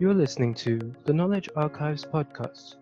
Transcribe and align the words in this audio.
You're 0.00 0.14
listening 0.14 0.54
to 0.54 0.94
the 1.04 1.12
Knowledge 1.12 1.50
Archives 1.56 2.06
podcast. 2.06 2.76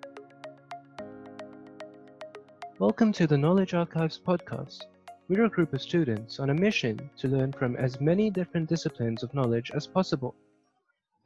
Welcome 2.78 3.12
to 3.14 3.26
the 3.26 3.36
Knowledge 3.36 3.74
Archives 3.74 4.20
podcast. 4.24 4.84
We're 5.28 5.46
a 5.46 5.50
group 5.50 5.72
of 5.72 5.82
students 5.82 6.38
on 6.38 6.50
a 6.50 6.54
mission 6.54 7.10
to 7.16 7.26
learn 7.26 7.52
from 7.52 7.74
as 7.74 8.00
many 8.00 8.30
different 8.30 8.68
disciplines 8.68 9.24
of 9.24 9.34
knowledge 9.34 9.72
as 9.74 9.84
possible. 9.84 10.36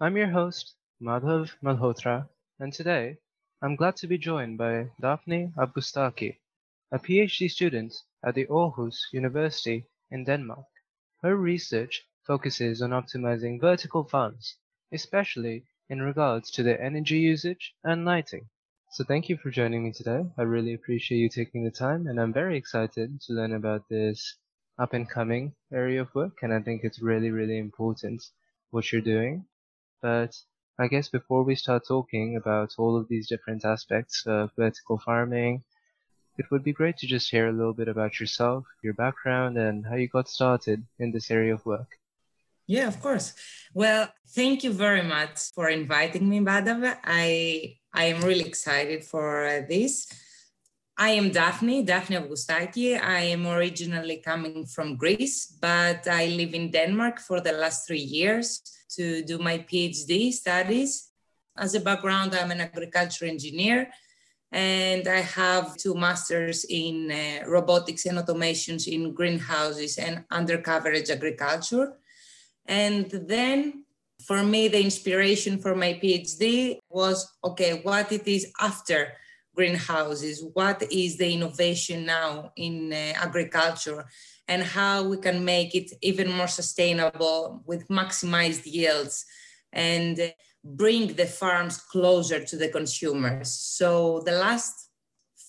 I'm 0.00 0.16
your 0.16 0.28
host, 0.30 0.76
Madhav 1.02 1.50
Malhotra, 1.62 2.26
and 2.58 2.72
today 2.72 3.18
I'm 3.60 3.76
glad 3.76 3.96
to 3.96 4.06
be 4.06 4.16
joined 4.16 4.56
by 4.56 4.88
Dafni 5.02 5.52
Avgoustaki, 5.56 6.38
a 6.90 6.98
PhD 6.98 7.50
student 7.50 7.92
at 8.24 8.34
the 8.34 8.46
Aarhus 8.46 8.96
University 9.12 9.84
in 10.10 10.24
Denmark. 10.24 10.64
Her 11.20 11.36
research 11.36 12.06
focuses 12.26 12.80
on 12.80 12.92
optimizing 12.92 13.60
vertical 13.60 14.04
farms, 14.04 14.56
especially 14.90 15.66
in 15.88 16.02
regards 16.02 16.50
to 16.50 16.62
their 16.62 16.80
energy 16.80 17.18
usage 17.18 17.74
and 17.84 18.04
lighting. 18.04 18.48
So 18.92 19.04
thank 19.04 19.28
you 19.28 19.36
for 19.36 19.50
joining 19.50 19.84
me 19.84 19.92
today. 19.92 20.24
I 20.36 20.42
really 20.42 20.74
appreciate 20.74 21.18
you 21.18 21.28
taking 21.28 21.64
the 21.64 21.70
time 21.70 22.06
and 22.06 22.20
I'm 22.20 22.32
very 22.32 22.56
excited 22.56 23.20
to 23.22 23.32
learn 23.32 23.54
about 23.54 23.88
this 23.88 24.36
up 24.78 24.92
and 24.92 25.08
coming 25.08 25.54
area 25.72 26.02
of 26.02 26.14
work 26.14 26.38
and 26.42 26.52
I 26.52 26.60
think 26.60 26.84
it's 26.84 27.00
really, 27.00 27.30
really 27.30 27.58
important 27.58 28.22
what 28.70 28.92
you're 28.92 29.00
doing. 29.00 29.46
But 30.02 30.36
I 30.78 30.88
guess 30.88 31.08
before 31.08 31.42
we 31.42 31.54
start 31.54 31.86
talking 31.86 32.36
about 32.36 32.74
all 32.76 32.96
of 32.96 33.08
these 33.08 33.28
different 33.28 33.64
aspects 33.64 34.24
of 34.26 34.50
vertical 34.56 34.98
farming, 34.98 35.64
it 36.38 36.50
would 36.50 36.64
be 36.64 36.72
great 36.72 36.96
to 36.98 37.06
just 37.06 37.30
hear 37.30 37.48
a 37.48 37.52
little 37.52 37.74
bit 37.74 37.88
about 37.88 38.18
yourself, 38.18 38.64
your 38.82 38.94
background, 38.94 39.58
and 39.58 39.86
how 39.86 39.96
you 39.96 40.08
got 40.08 40.28
started 40.28 40.86
in 40.98 41.12
this 41.12 41.30
area 41.30 41.54
of 41.54 41.64
work. 41.66 41.98
Yeah, 42.66 42.88
of 42.88 43.00
course. 43.00 43.34
Well, 43.74 44.08
thank 44.34 44.64
you 44.64 44.72
very 44.72 45.02
much 45.02 45.38
for 45.54 45.68
inviting 45.68 46.28
me, 46.28 46.40
Madhav. 46.40 46.96
I 47.04 47.78
I 47.94 48.04
am 48.04 48.22
really 48.22 48.46
excited 48.46 49.04
for 49.04 49.66
this. 49.68 50.06
I 50.96 51.10
am 51.10 51.30
Dafni, 51.30 51.84
Dafni 51.86 52.16
Avgoustaki. 52.16 53.00
I 53.00 53.20
am 53.34 53.46
originally 53.46 54.18
coming 54.24 54.66
from 54.66 54.96
Greece, 54.96 55.46
but 55.60 56.06
I 56.06 56.26
live 56.26 56.54
in 56.54 56.70
Denmark 56.70 57.18
for 57.20 57.40
the 57.40 57.52
last 57.52 57.86
three 57.86 58.06
years 58.20 58.60
to 58.96 59.22
do 59.22 59.38
my 59.38 59.58
PhD 59.58 60.32
studies. 60.32 61.08
As 61.56 61.74
a 61.74 61.80
background, 61.80 62.34
I'm 62.34 62.50
an 62.50 62.60
agriculture 62.60 63.26
engineer 63.26 63.90
and 64.52 65.08
I 65.08 65.20
have 65.20 65.76
two 65.76 65.94
masters 65.94 66.64
in 66.68 67.10
uh, 67.10 67.48
robotics 67.48 68.04
and 68.04 68.18
automations 68.18 68.86
in 68.86 69.14
greenhouses 69.14 69.96
and 69.98 70.24
undercoverage 70.30 71.10
agriculture. 71.10 71.96
And 72.66 73.10
then 73.10 73.84
for 74.26 74.42
me, 74.42 74.68
the 74.68 74.82
inspiration 74.82 75.58
for 75.58 75.74
my 75.74 75.94
PhD 75.94 76.78
was 76.88 77.30
okay, 77.44 77.80
what 77.82 78.12
it 78.12 78.26
is 78.26 78.52
after 78.60 79.12
greenhouses, 79.54 80.44
what 80.54 80.82
is 80.90 81.16
the 81.16 81.32
innovation 81.32 82.06
now 82.06 82.52
in 82.56 82.92
uh, 82.92 83.12
agriculture, 83.16 84.04
and 84.48 84.62
how 84.62 85.02
we 85.02 85.16
can 85.16 85.44
make 85.44 85.74
it 85.74 85.92
even 86.00 86.30
more 86.32 86.48
sustainable 86.48 87.62
with 87.66 87.86
maximized 87.88 88.62
yields 88.64 89.24
and 89.72 90.32
bring 90.64 91.08
the 91.14 91.26
farms 91.26 91.78
closer 91.78 92.42
to 92.42 92.56
the 92.56 92.68
consumers. 92.68 93.50
So 93.50 94.22
the 94.24 94.32
last 94.32 94.88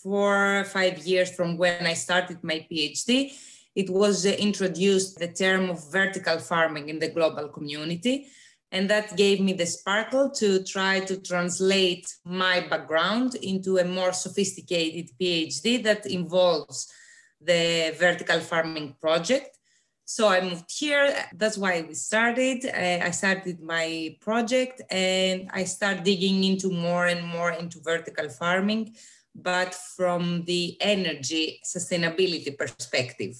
four 0.02 0.60
or 0.60 0.66
five 0.66 0.98
years 1.00 1.34
from 1.34 1.58
when 1.58 1.86
I 1.86 1.94
started 1.94 2.44
my 2.44 2.66
PhD, 2.70 3.34
it 3.76 3.90
was 3.90 4.26
uh, 4.26 4.30
introduced 4.30 5.20
the 5.20 5.28
term 5.28 5.70
of 5.70 5.92
vertical 5.92 6.40
farming 6.40 6.90
in 6.90 7.00
the 7.00 7.10
global 7.10 7.48
community. 7.50 8.28
And 8.72 8.90
that 8.90 9.16
gave 9.16 9.40
me 9.40 9.54
the 9.54 9.68
sparkle 9.68 10.32
to 10.32 10.64
try 10.64 11.00
to 11.02 11.22
translate 11.22 12.12
my 12.26 12.60
background 12.62 13.36
into 13.36 13.78
a 13.78 13.86
more 13.86 14.14
sophisticated 14.14 15.12
PhD 15.20 15.84
that 15.84 16.08
involves 16.08 16.92
the 17.40 17.96
vertical 18.00 18.40
farming 18.40 18.96
project. 19.00 19.58
So 20.06 20.28
I 20.28 20.42
moved 20.42 20.72
here. 20.76 21.16
That's 21.34 21.58
why 21.58 21.86
we 21.88 21.94
started. 21.94 22.66
I 22.66 23.12
started 23.12 23.62
my 23.62 24.18
project 24.22 24.82
and 24.90 25.50
I 25.54 25.64
started 25.66 26.04
digging 26.04 26.44
into 26.44 26.72
more 26.72 27.06
and 27.06 27.26
more 27.26 27.52
into 27.52 27.80
vertical 27.80 28.28
farming, 28.30 28.96
but 29.36 29.74
from 29.96 30.44
the 30.46 30.78
energy 30.82 31.62
sustainability 31.64 32.58
perspective 32.58 33.36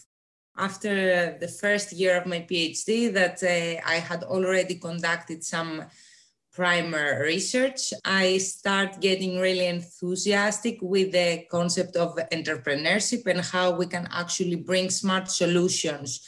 after 0.58 1.38
the 1.40 1.48
first 1.48 1.94
year 1.94 2.18
of 2.18 2.26
my 2.26 2.42
PhD 2.42 3.12
that 3.14 3.42
uh, 3.44 3.82
I 3.88 3.96
had 3.96 4.24
already 4.24 4.76
conducted 4.76 5.44
some 5.44 5.84
primer 6.54 7.24
research, 7.24 7.94
I 8.06 8.38
start 8.38 9.02
getting 9.02 9.40
really 9.40 9.66
enthusiastic 9.66 10.78
with 10.82 11.12
the 11.12 11.46
concept 11.50 11.96
of 11.96 12.16
entrepreneurship 12.32 13.26
and 13.26 13.42
how 13.42 13.72
we 13.72 13.88
can 13.88 14.08
actually 14.12 14.58
bring 14.58 14.92
smart 14.92 15.32
solutions 15.32 16.22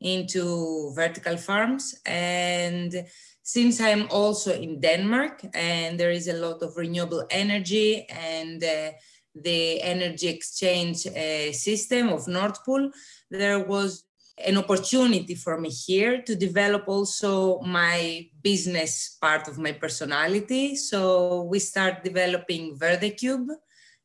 into 0.00 0.92
vertical 0.96 1.36
farms. 1.36 1.94
And 2.04 3.06
since 3.44 3.80
I'm 3.80 4.08
also 4.10 4.52
in 4.52 4.80
Denmark 4.80 5.44
and 5.54 5.98
there 5.98 6.10
is 6.10 6.26
a 6.26 6.32
lot 6.32 6.62
of 6.62 6.76
renewable 6.76 7.24
energy 7.30 8.06
and 8.08 8.62
uh, 8.62 8.90
the 9.34 9.82
energy 9.82 10.28
exchange 10.28 11.06
uh, 11.06 11.52
system 11.52 12.08
of 12.10 12.28
Nord 12.28 12.56
Pool, 12.64 12.90
there 13.30 13.60
was 13.60 14.04
an 14.38 14.56
opportunity 14.56 15.34
for 15.34 15.60
me 15.60 15.68
here 15.68 16.22
to 16.22 16.34
develop 16.34 16.88
also 16.88 17.60
my 17.60 18.28
business 18.42 19.16
part 19.20 19.48
of 19.48 19.58
my 19.58 19.72
personality. 19.72 20.74
So 20.76 21.42
we 21.42 21.58
start 21.58 22.02
developing 22.02 22.76
VerdeCube. 22.76 23.48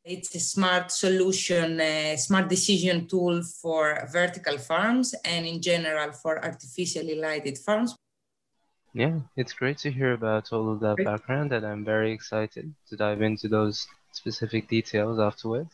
It's 0.04 0.34
a 0.34 0.40
smart 0.40 0.90
solution, 0.90 1.80
a 1.80 2.16
smart 2.16 2.48
decision 2.48 3.06
tool 3.06 3.42
for 3.42 4.08
vertical 4.12 4.58
farms 4.58 5.14
and 5.24 5.46
in 5.46 5.60
general 5.60 6.12
for 6.12 6.42
artificially 6.42 7.16
lighted 7.16 7.58
farms. 7.58 7.94
Yeah, 8.94 9.20
it's 9.36 9.52
great 9.52 9.78
to 9.78 9.90
hear 9.90 10.12
about 10.12 10.52
all 10.52 10.72
of 10.72 10.80
that 10.80 10.96
background, 11.04 11.52
and 11.52 11.64
I'm 11.64 11.84
very 11.84 12.10
excited 12.10 12.74
to 12.88 12.96
dive 12.96 13.20
into 13.20 13.46
those 13.46 13.86
specific 14.12 14.68
details 14.68 15.18
afterwards. 15.18 15.72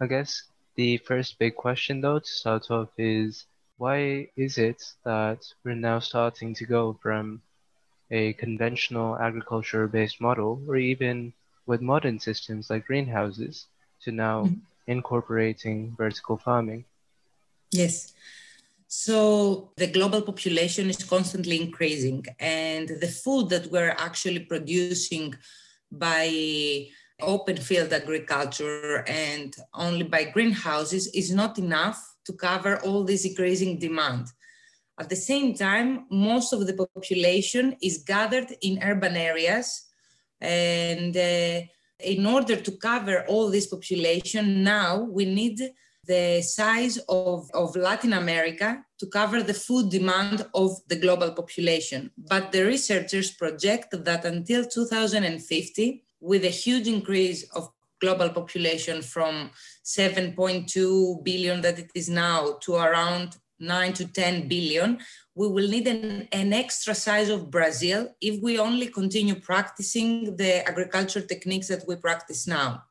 I 0.00 0.06
guess 0.06 0.42
the 0.74 0.98
first 0.98 1.38
big 1.38 1.54
question, 1.54 2.00
though, 2.00 2.18
to 2.18 2.26
start 2.26 2.70
off 2.70 2.88
is 2.98 3.46
why 3.76 4.28
is 4.36 4.58
it 4.58 4.82
that 5.04 5.44
we're 5.64 5.74
now 5.74 5.98
starting 5.98 6.54
to 6.54 6.64
go 6.64 6.98
from 7.02 7.42
a 8.10 8.32
conventional 8.34 9.16
agriculture 9.18 9.86
based 9.86 10.20
model, 10.20 10.62
or 10.66 10.76
even 10.76 11.32
with 11.66 11.80
modern 11.80 12.18
systems 12.20 12.70
like 12.70 12.86
greenhouses, 12.86 13.66
to 14.02 14.12
now 14.12 14.44
mm-hmm. 14.44 14.58
incorporating 14.86 15.94
vertical 15.96 16.36
farming? 16.36 16.84
Yes. 17.70 18.12
So 18.86 19.72
the 19.76 19.88
global 19.88 20.22
population 20.22 20.88
is 20.90 21.02
constantly 21.02 21.60
increasing, 21.60 22.24
and 22.38 22.88
the 22.88 23.08
food 23.08 23.48
that 23.48 23.70
we're 23.72 23.96
actually 23.98 24.40
producing 24.40 25.34
by 25.90 26.88
open 27.24 27.56
field 27.56 27.92
agriculture 27.92 29.04
and 29.08 29.54
only 29.74 30.04
by 30.04 30.24
greenhouses 30.24 31.06
is 31.08 31.32
not 31.32 31.58
enough 31.58 32.16
to 32.26 32.32
cover 32.32 32.78
all 32.80 33.04
this 33.04 33.24
increasing 33.24 33.78
demand. 33.78 34.26
At 34.98 35.08
the 35.08 35.16
same 35.16 35.54
time, 35.54 36.06
most 36.10 36.52
of 36.52 36.66
the 36.66 36.74
population 36.74 37.76
is 37.82 38.04
gathered 38.06 38.54
in 38.62 38.82
urban 38.82 39.16
areas. 39.16 39.86
And 40.40 41.16
uh, 41.16 41.62
in 42.00 42.26
order 42.26 42.56
to 42.56 42.72
cover 42.72 43.24
all 43.26 43.50
this 43.50 43.66
population, 43.66 44.62
now 44.62 45.00
we 45.02 45.24
need 45.24 45.60
the 46.06 46.42
size 46.42 46.98
of, 47.08 47.50
of 47.54 47.74
Latin 47.76 48.12
America 48.12 48.84
to 48.98 49.06
cover 49.06 49.42
the 49.42 49.54
food 49.54 49.90
demand 49.90 50.46
of 50.54 50.70
the 50.88 50.96
global 50.96 51.32
population. 51.32 52.10
But 52.16 52.52
the 52.52 52.64
researchers 52.64 53.32
project 53.32 53.94
that 54.04 54.24
until 54.24 54.64
2050, 54.64 56.04
with 56.20 56.44
a 56.44 56.48
huge 56.48 56.86
increase 56.86 57.44
of 57.50 57.70
global 58.00 58.30
population 58.30 59.02
from 59.02 59.50
7.2 59.84 61.24
billion 61.24 61.60
that 61.62 61.78
it 61.78 61.90
is 61.94 62.08
now 62.08 62.58
to 62.60 62.74
around 62.74 63.36
9 63.60 63.92
to 63.94 64.06
10 64.06 64.48
billion, 64.48 64.98
we 65.34 65.48
will 65.48 65.68
need 65.68 65.86
an, 65.86 66.28
an, 66.32 66.52
extra 66.52 66.94
size 66.94 67.28
of 67.28 67.50
Brazil 67.50 68.08
if 68.20 68.42
we 68.42 68.58
only 68.58 68.88
continue 68.88 69.34
practicing 69.34 70.36
the 70.36 70.66
agriculture 70.68 71.20
techniques 71.20 71.68
that 71.68 71.86
we 71.86 71.96
practice 71.96 72.46
now. 72.46 72.82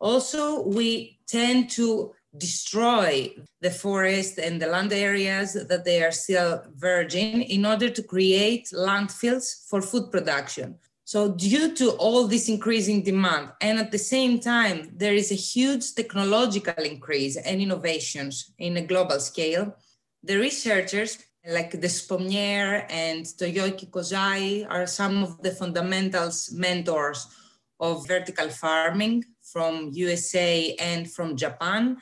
Also, 0.00 0.62
we 0.62 1.18
tend 1.26 1.70
to 1.70 2.12
destroy 2.36 3.34
the 3.60 3.70
forest 3.70 4.38
and 4.38 4.60
the 4.60 4.66
land 4.66 4.92
areas 4.92 5.54
that 5.54 5.84
they 5.84 6.02
are 6.02 6.12
still 6.12 6.62
virgin 6.76 7.42
in 7.42 7.64
order 7.64 7.88
to 7.88 8.02
create 8.02 8.70
landfills 8.72 9.66
for 9.68 9.80
food 9.80 10.10
production. 10.10 10.76
So, 11.08 11.32
due 11.32 11.74
to 11.76 11.92
all 11.92 12.26
this 12.26 12.50
increasing 12.50 13.02
demand, 13.02 13.52
and 13.62 13.78
at 13.78 13.90
the 13.90 13.98
same 13.98 14.40
time, 14.40 14.90
there 14.94 15.14
is 15.14 15.32
a 15.32 15.42
huge 15.52 15.94
technological 15.94 16.84
increase 16.84 17.38
and 17.38 17.62
innovations 17.62 18.52
in 18.58 18.76
a 18.76 18.82
global 18.82 19.18
scale, 19.18 19.74
the 20.22 20.36
researchers 20.36 21.16
like 21.48 21.72
Despommier 21.72 22.84
and 22.90 23.24
Toyoki 23.24 23.88
Kozai 23.88 24.66
are 24.68 24.86
some 24.86 25.22
of 25.22 25.42
the 25.42 25.52
fundamentals 25.52 26.52
mentors 26.52 27.26
of 27.80 28.06
vertical 28.06 28.50
farming 28.50 29.24
from 29.42 29.88
USA 29.94 30.74
and 30.74 31.10
from 31.10 31.38
Japan. 31.38 31.96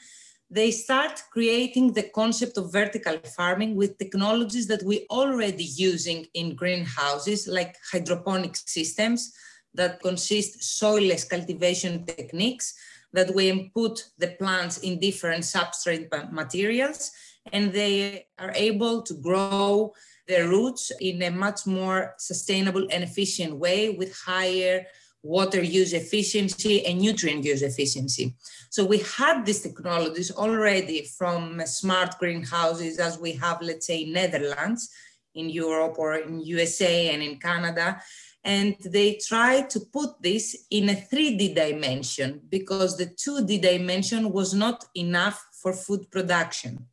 They 0.48 0.70
start 0.70 1.22
creating 1.32 1.93
the 1.93 2.08
concept 2.14 2.56
of 2.56 2.72
vertical 2.72 3.19
farming 3.37 3.75
with 3.75 3.98
technologies 3.98 4.69
that 4.69 4.84
we 4.84 5.06
already 5.10 5.64
using 5.64 6.26
in 6.34 6.54
greenhouses 6.54 7.48
like 7.48 7.76
hydroponic 7.90 8.56
systems 8.56 9.32
that 9.75 10.00
consist 10.00 10.60
soilless 10.60 11.28
cultivation 11.28 12.04
techniques 12.04 12.75
that 13.12 13.34
we 13.34 13.50
input 13.50 14.04
the 14.19 14.28
plants 14.38 14.78
in 14.78 15.00
different 15.00 15.43
substrate 15.43 16.08
materials 16.32 17.10
and 17.52 17.72
they 17.72 18.26
are 18.38 18.52
able 18.54 19.02
to 19.02 19.14
grow 19.14 19.92
their 20.28 20.49
roots 20.49 20.92
in 21.00 21.22
a 21.22 21.31
much 21.31 21.66
more 21.66 22.14
sustainable 22.19 22.87
and 22.90 23.04
efficient 23.04 23.56
way 23.56 23.90
with 23.90 24.16
higher 24.16 24.87
water 25.26 25.62
use 25.62 25.93
efficiency 25.93 26.87
and 26.87 27.00
nutrient 27.00 27.44
use 27.44 27.62
efficiency. 27.62 28.34
So 28.70 28.84
we 28.84 28.99
had 29.19 29.44
these 29.44 29.61
technologies 29.61 30.31
already 30.31 31.05
from 31.19 31.61
smart 31.67 32.19
greenhouses 32.19 32.99
as 32.99 33.19
we 33.19 33.32
have, 33.32 33.61
let's 33.61 33.87
say, 33.87 34.05
Netherlands 34.05 34.90
in 35.34 35.50
Europe 35.50 35.96
or 35.99 36.14
in 36.14 36.40
USA 36.40 37.11
and 37.12 37.23
in 37.23 37.38
Canada. 37.38 38.00
And 38.44 38.76
they 38.84 39.19
try 39.28 39.62
to 39.62 39.81
put 39.93 40.23
this 40.23 40.67
in 40.70 40.88
a 40.88 40.94
3D 40.94 41.55
dimension 41.55 42.40
because 42.49 42.96
the 42.96 43.06
2D 43.06 43.61
dimension 43.61 44.31
was 44.31 44.55
not 44.55 44.84
enough 44.94 45.44
for 45.61 45.73
food 45.73 46.08
production. 46.11 46.87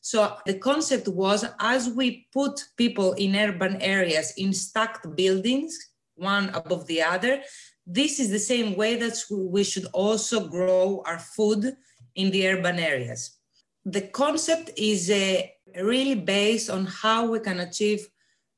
So 0.00 0.36
the 0.46 0.58
concept 0.58 1.06
was 1.08 1.44
as 1.60 1.90
we 1.90 2.28
put 2.32 2.64
people 2.78 3.12
in 3.12 3.36
urban 3.36 3.76
areas 3.82 4.32
in 4.38 4.54
stacked 4.54 5.14
buildings, 5.14 5.87
one 6.18 6.50
above 6.50 6.86
the 6.86 7.02
other, 7.02 7.42
this 7.86 8.20
is 8.20 8.30
the 8.30 8.38
same 8.38 8.76
way 8.76 8.96
that 8.96 9.16
we 9.30 9.64
should 9.64 9.86
also 9.92 10.48
grow 10.48 11.02
our 11.06 11.18
food 11.18 11.74
in 12.14 12.30
the 12.30 12.46
urban 12.48 12.78
areas. 12.78 13.38
The 13.84 14.02
concept 14.02 14.70
is 14.76 15.10
uh, 15.10 15.42
really 15.82 16.14
based 16.14 16.68
on 16.68 16.84
how 16.86 17.30
we 17.30 17.40
can 17.40 17.60
achieve 17.60 18.06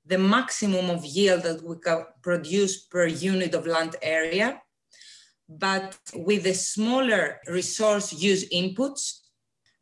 the 0.07 0.19
maximum 0.19 0.91
of 0.91 1.05
yield 1.05 1.45
that 1.45 1.63
we 1.63 1.77
can 1.77 2.05
produce 2.23 2.85
per 2.87 3.07
unit 3.07 3.55
of 3.55 3.67
land 3.67 3.95
area, 4.03 4.61
but 5.49 5.97
with 6.15 6.43
the 6.43 6.55
smaller 6.55 7.39
resource 7.47 8.13
use 8.13 8.49
inputs 8.49 9.21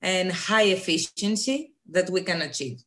and 0.03 0.31
high 0.31 0.65
efficiency 0.65 1.73
that 1.89 2.11
we 2.11 2.21
can 2.21 2.43
achieve. 2.43 2.83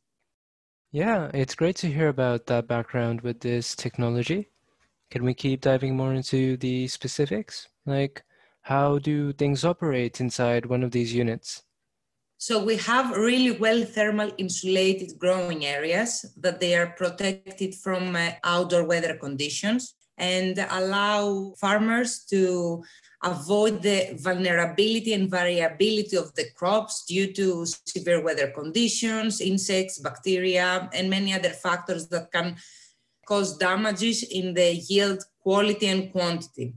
Yeah, 0.92 1.30
it's 1.32 1.54
great 1.54 1.76
to 1.76 1.90
hear 1.90 2.08
about 2.08 2.46
that 2.46 2.68
background 2.68 3.22
with 3.22 3.40
this 3.40 3.74
technology. 3.74 4.51
Can 5.12 5.24
we 5.24 5.34
keep 5.34 5.60
diving 5.60 5.94
more 5.94 6.14
into 6.14 6.56
the 6.56 6.88
specifics? 6.88 7.68
Like, 7.84 8.24
how 8.62 8.98
do 8.98 9.34
things 9.34 9.62
operate 9.62 10.22
inside 10.22 10.64
one 10.64 10.82
of 10.82 10.90
these 10.90 11.12
units? 11.12 11.64
So 12.38 12.64
we 12.64 12.78
have 12.78 13.14
really 13.14 13.50
well 13.50 13.84
thermal 13.84 14.32
insulated 14.38 15.18
growing 15.18 15.66
areas 15.66 16.24
that 16.38 16.60
they 16.60 16.74
are 16.76 16.94
protected 16.96 17.74
from 17.74 18.16
uh, 18.16 18.30
outdoor 18.42 18.84
weather 18.84 19.18
conditions 19.18 19.94
and 20.16 20.58
allow 20.70 21.52
farmers 21.60 22.24
to 22.30 22.82
avoid 23.22 23.82
the 23.82 24.16
vulnerability 24.18 25.12
and 25.12 25.30
variability 25.30 26.16
of 26.16 26.34
the 26.36 26.46
crops 26.56 27.04
due 27.04 27.30
to 27.34 27.66
severe 27.84 28.22
weather 28.22 28.50
conditions, 28.50 29.42
insects, 29.42 29.98
bacteria, 29.98 30.88
and 30.94 31.10
many 31.10 31.34
other 31.34 31.50
factors 31.50 32.08
that 32.08 32.32
can 32.32 32.56
cause 33.26 33.56
damages 33.56 34.22
in 34.22 34.54
the 34.54 34.74
yield 34.74 35.22
quality 35.42 35.86
and 35.86 36.12
quantity. 36.12 36.74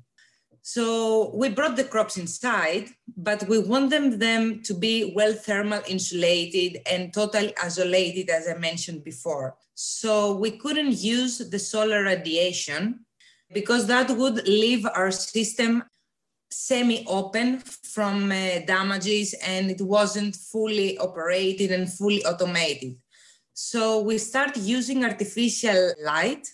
So 0.61 1.31
we 1.35 1.49
brought 1.49 1.75
the 1.75 1.83
crops 1.83 2.17
inside, 2.17 2.89
but 3.15 3.47
we 3.47 3.59
wanted 3.59 4.19
them 4.19 4.63
to 4.63 4.73
be 4.73 5.13
well 5.15 5.33
thermal 5.33 5.81
insulated 5.87 6.81
and 6.89 7.13
totally 7.13 7.53
isolated, 7.61 8.31
as 8.31 8.47
I 8.47 8.55
mentioned 8.57 9.03
before. 9.03 9.55
So 9.75 10.35
we 10.35 10.51
couldn't 10.57 10.93
use 10.93 11.37
the 11.37 11.59
solar 11.59 12.03
radiation 12.03 13.05
because 13.53 13.85
that 13.87 14.09
would 14.09 14.47
leave 14.47 14.87
our 14.87 15.11
system 15.11 15.83
semi-open 16.49 17.59
from 17.59 18.31
uh, 18.31 18.59
damages 18.65 19.35
and 19.45 19.69
it 19.69 19.81
wasn't 19.81 20.35
fully 20.35 20.97
operated 20.97 21.71
and 21.71 21.91
fully 21.91 22.25
automated. 22.25 22.95
So 23.57 24.01
we 24.01 24.17
start 24.17 24.57
using 24.57 25.05
artificial 25.05 25.93
light 26.03 26.45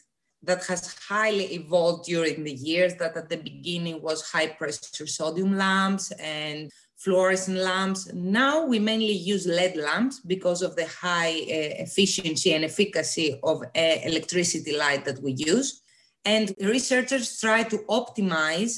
that 0.44 0.63
has 0.65 0.95
highly 1.09 1.45
evolved 1.56 2.06
during 2.06 2.44
the 2.44 2.53
years 2.53 2.94
that 2.95 3.18
at 3.18 3.27
the 3.27 3.38
beginning 3.38 4.03
was 4.03 4.30
high 4.30 4.50
pressure 4.50 5.07
sodium 5.07 5.57
lamps 5.57 6.12
and 6.12 6.69
fluorescent 6.98 7.57
lamps. 7.57 8.13
Now 8.13 8.68
we 8.68 8.77
mainly 8.77 9.13
use 9.13 9.48
LED 9.48 9.77
lamps 9.77 10.19
because 10.19 10.62
of 10.62 10.75
the 10.75 10.86
high 10.86 11.31
uh, 11.31 11.81
efficiency 11.86 12.53
and 12.53 12.65
efficacy 12.65 13.39
of 13.42 13.63
uh, 13.63 13.95
electricity 14.03 14.77
light 14.77 15.03
that 15.06 15.24
we 15.24 15.31
use. 15.31 15.81
And 16.24 16.53
researchers 16.62 17.39
try 17.39 17.63
to 17.63 17.80
optimize 17.89 18.77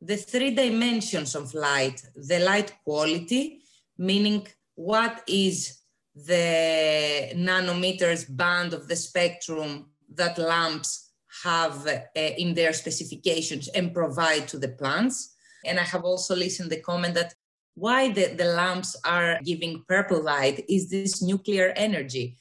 the 0.00 0.16
three 0.16 0.54
dimensions 0.54 1.34
of 1.34 1.52
light 1.52 2.00
the 2.14 2.38
light 2.38 2.72
quality, 2.84 3.62
meaning 3.98 4.46
what 4.76 5.24
is 5.26 5.80
the 6.16 7.30
nanometers 7.34 8.24
band 8.34 8.72
of 8.72 8.88
the 8.88 8.96
spectrum 8.96 9.86
that 10.14 10.38
lamps 10.38 11.10
have 11.44 11.86
uh, 11.86 12.00
in 12.16 12.54
their 12.54 12.72
specifications 12.72 13.68
and 13.68 13.92
provide 13.92 14.48
to 14.48 14.58
the 14.58 14.68
plants. 14.68 15.34
And 15.66 15.78
I 15.78 15.82
have 15.82 16.04
also 16.04 16.34
listened 16.34 16.70
the 16.70 16.80
comment 16.80 17.14
that 17.14 17.34
why 17.74 18.10
the, 18.10 18.34
the 18.34 18.46
lamps 18.46 18.96
are 19.04 19.38
giving 19.44 19.84
purple 19.86 20.22
light 20.22 20.64
is 20.68 20.88
this 20.88 21.22
nuclear 21.22 21.74
energy. 21.76 22.38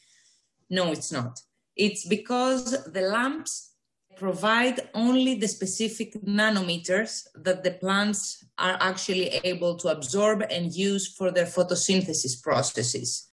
No, 0.69 0.94
it's 0.94 1.12
not. 1.12 1.42
It's 1.75 2.07
because 2.07 2.86
the 2.86 3.01
lamps 3.01 3.74
provide 4.16 4.88
only 4.94 5.36
the 5.36 5.48
specific 5.50 6.13
nanometers 6.24 7.27
that 7.36 7.66
the 7.66 7.72
plants 7.72 8.45
are 8.57 8.77
actually 8.80 9.27
able 9.44 9.75
to 9.75 9.89
absorb 9.89 10.44
and 10.50 10.74
use 10.74 11.13
for 11.13 11.31
their 11.31 11.45
photosynthesis 11.45 12.42
processes. 12.42 13.31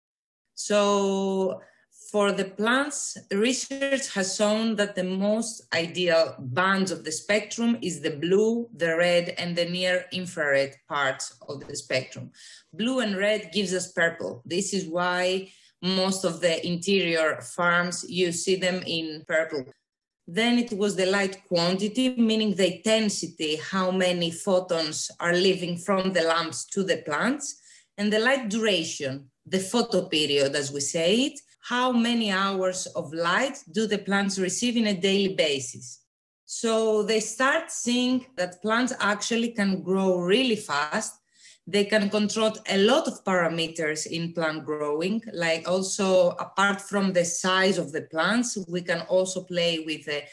So 0.59 1.61
for 2.11 2.33
the 2.33 2.44
plants, 2.44 3.17
research 3.31 4.13
has 4.13 4.35
shown 4.35 4.75
that 4.75 4.94
the 4.94 5.06
most 5.06 5.61
ideal 5.73 6.36
bands 6.38 6.91
of 6.91 7.05
the 7.05 7.13
spectrum 7.13 7.77
is 7.81 8.01
the 8.01 8.17
blue, 8.17 8.67
the 8.75 8.98
red, 8.98 9.36
and 9.38 9.55
the 9.55 9.69
near 9.69 10.05
infrared 10.12 10.75
parts 10.89 11.38
of 11.48 11.65
the 11.65 11.77
spectrum. 11.77 12.31
Blue 12.74 13.00
and 13.00 13.15
red 13.15 13.51
gives 13.53 13.74
us 13.74 13.93
purple. 13.93 14.43
This 14.45 14.74
is 14.74 14.86
why 14.86 15.50
most 15.81 16.25
of 16.25 16.41
the 16.41 16.55
interior 16.67 17.39
farms, 17.39 18.05
you 18.10 18.34
see 18.34 18.57
them 18.57 18.84
in 18.86 19.24
purple. 19.29 19.63
Then 20.27 20.60
it 20.60 20.74
was 20.74 20.98
the 20.98 21.05
light 21.05 21.38
quantity, 21.48 22.15
meaning 22.17 22.53
the 22.53 22.75
intensity, 22.75 23.55
how 23.55 23.91
many 23.91 24.29
photons 24.29 25.10
are 25.22 25.34
leaving 25.34 25.77
from 25.77 26.12
the 26.12 26.24
lamps 26.24 26.65
to 26.74 26.84
the 26.84 26.98
plants, 26.98 27.62
and 27.98 28.12
the 28.12 28.19
light 28.19 28.50
duration, 28.50 29.29
the 29.50 29.60
photo 29.60 30.08
period, 30.08 30.56
as 30.56 30.72
we 30.72 30.79
say 30.79 31.25
it, 31.27 31.39
how 31.62 31.91
many 31.91 32.32
hours 32.32 32.86
of 32.88 33.13
light 33.13 33.58
do 33.72 33.88
the 33.88 33.98
plants 33.98 34.39
receive 34.39 34.77
in 34.77 34.88
a 34.88 35.00
daily 35.00 35.36
basis. 35.36 36.01
So 36.46 37.03
they 37.03 37.20
start 37.20 37.72
seeing 37.72 38.25
that 38.38 38.62
plants 38.62 38.94
actually 39.00 39.50
can 39.50 39.84
grow 39.84 40.18
really 40.20 40.56
fast 40.56 41.20
they 41.72 41.86
can 41.86 42.10
control 42.10 42.51
a 42.68 42.77
lot 42.79 43.08
of 43.08 43.24
parameters 43.24 44.08
in 44.08 44.34
plant 44.34 44.65
growing, 44.65 45.22
like 45.34 45.70
also 45.70 46.32
apart 46.32 46.82
from 46.82 47.13
the 47.13 47.24
size 47.24 47.77
of 47.77 47.91
the 47.91 48.01
plants, 48.03 48.58
we 48.68 48.82
can 48.82 49.01
also 49.01 49.44
play 49.44 49.79
with 49.86 50.06
the 50.06 50.24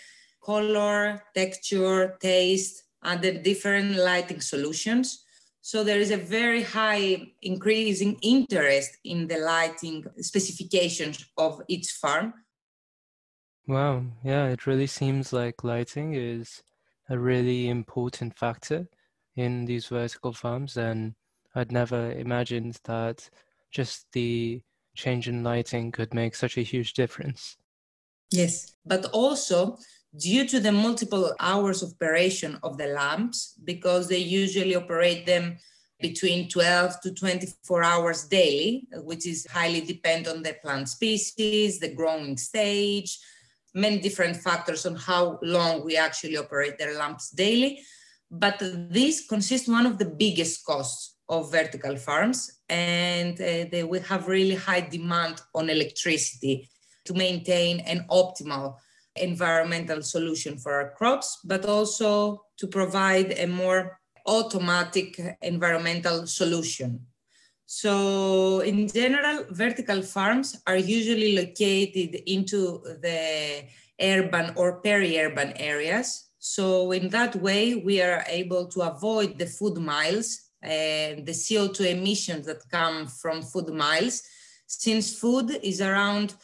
color, 0.42 1.22
texture, 1.34 2.16
taste, 2.20 2.84
and 3.02 3.20
the 3.20 3.32
different 3.32 3.96
lighting 3.96 4.40
solutions. 4.40 5.25
So 5.66 5.82
there 5.82 5.98
is 5.98 6.12
a 6.12 6.16
very 6.16 6.62
high 6.62 7.32
increasing 7.42 8.20
interest 8.22 8.98
in 9.02 9.26
the 9.26 9.38
lighting 9.38 10.04
specifications 10.20 11.26
of 11.36 11.60
each 11.66 11.90
farm. 11.90 12.34
Wow, 13.66 14.04
yeah, 14.22 14.46
it 14.46 14.68
really 14.68 14.86
seems 14.86 15.32
like 15.32 15.64
lighting 15.64 16.14
is 16.14 16.62
a 17.08 17.18
really 17.18 17.68
important 17.68 18.38
factor 18.38 18.86
in 19.34 19.64
these 19.64 19.86
vertical 19.86 20.32
farms 20.32 20.76
and 20.76 21.16
I'd 21.56 21.72
never 21.72 22.12
imagined 22.12 22.78
that 22.84 23.28
just 23.72 24.06
the 24.12 24.62
change 24.94 25.26
in 25.26 25.42
lighting 25.42 25.90
could 25.90 26.14
make 26.14 26.36
such 26.36 26.56
a 26.58 26.62
huge 26.62 26.92
difference. 26.92 27.56
Yes, 28.30 28.76
but 28.84 29.06
also 29.06 29.78
due 30.16 30.46
to 30.48 30.60
the 30.60 30.72
multiple 30.72 31.34
hours 31.40 31.82
of 31.82 31.92
operation 31.92 32.58
of 32.62 32.78
the 32.78 32.86
lamps, 32.88 33.54
because 33.64 34.08
they 34.08 34.18
usually 34.18 34.74
operate 34.74 35.26
them 35.26 35.58
between 36.00 36.48
12 36.48 37.00
to 37.00 37.14
24 37.14 37.82
hours 37.82 38.24
daily, 38.24 38.86
which 39.02 39.26
is 39.26 39.46
highly 39.50 39.80
depend 39.80 40.28
on 40.28 40.42
the 40.42 40.54
plant 40.62 40.88
species, 40.88 41.78
the 41.78 41.94
growing 41.94 42.36
stage, 42.36 43.18
many 43.74 43.98
different 43.98 44.36
factors 44.36 44.84
on 44.86 44.94
how 44.94 45.38
long 45.42 45.84
we 45.84 45.96
actually 45.96 46.36
operate 46.36 46.78
their 46.78 46.98
lamps 46.98 47.30
daily. 47.30 47.82
But 48.30 48.58
this 48.60 49.26
consists 49.26 49.68
one 49.68 49.86
of 49.86 49.98
the 49.98 50.04
biggest 50.04 50.64
costs 50.64 51.16
of 51.28 51.50
vertical 51.50 51.96
farms, 51.96 52.60
and 52.68 53.34
uh, 53.40 53.64
they 53.70 53.84
will 53.84 54.02
have 54.02 54.28
really 54.28 54.54
high 54.54 54.80
demand 54.80 55.40
on 55.54 55.70
electricity 55.70 56.68
to 57.04 57.14
maintain 57.14 57.80
an 57.80 58.04
optimal 58.10 58.76
environmental 59.18 60.02
solution 60.02 60.58
for 60.58 60.72
our 60.74 60.90
crops, 60.90 61.38
but 61.44 61.64
also 61.64 62.44
to 62.58 62.66
provide 62.66 63.38
a 63.38 63.46
more 63.46 63.98
automatic 64.26 65.20
environmental 65.42 66.26
solution. 66.26 67.00
So 67.66 68.60
in 68.60 68.86
general, 68.88 69.44
vertical 69.50 70.02
farms 70.02 70.60
are 70.66 70.76
usually 70.76 71.36
located 71.36 72.22
into 72.26 72.80
the 73.02 73.64
urban 74.00 74.52
or 74.54 74.80
peri-urban 74.80 75.52
areas. 75.56 76.28
So 76.38 76.92
in 76.92 77.08
that 77.10 77.34
way, 77.36 77.74
we 77.74 78.00
are 78.00 78.24
able 78.28 78.66
to 78.68 78.82
avoid 78.82 79.38
the 79.38 79.46
food 79.46 79.78
miles 79.78 80.42
and 80.62 81.26
the 81.26 81.32
CO2 81.32 81.90
emissions 81.90 82.46
that 82.46 82.68
come 82.70 83.06
from 83.06 83.42
food 83.42 83.68
miles, 83.74 84.22
since 84.66 85.18
food 85.18 85.58
is 85.62 85.80
around 85.80 86.34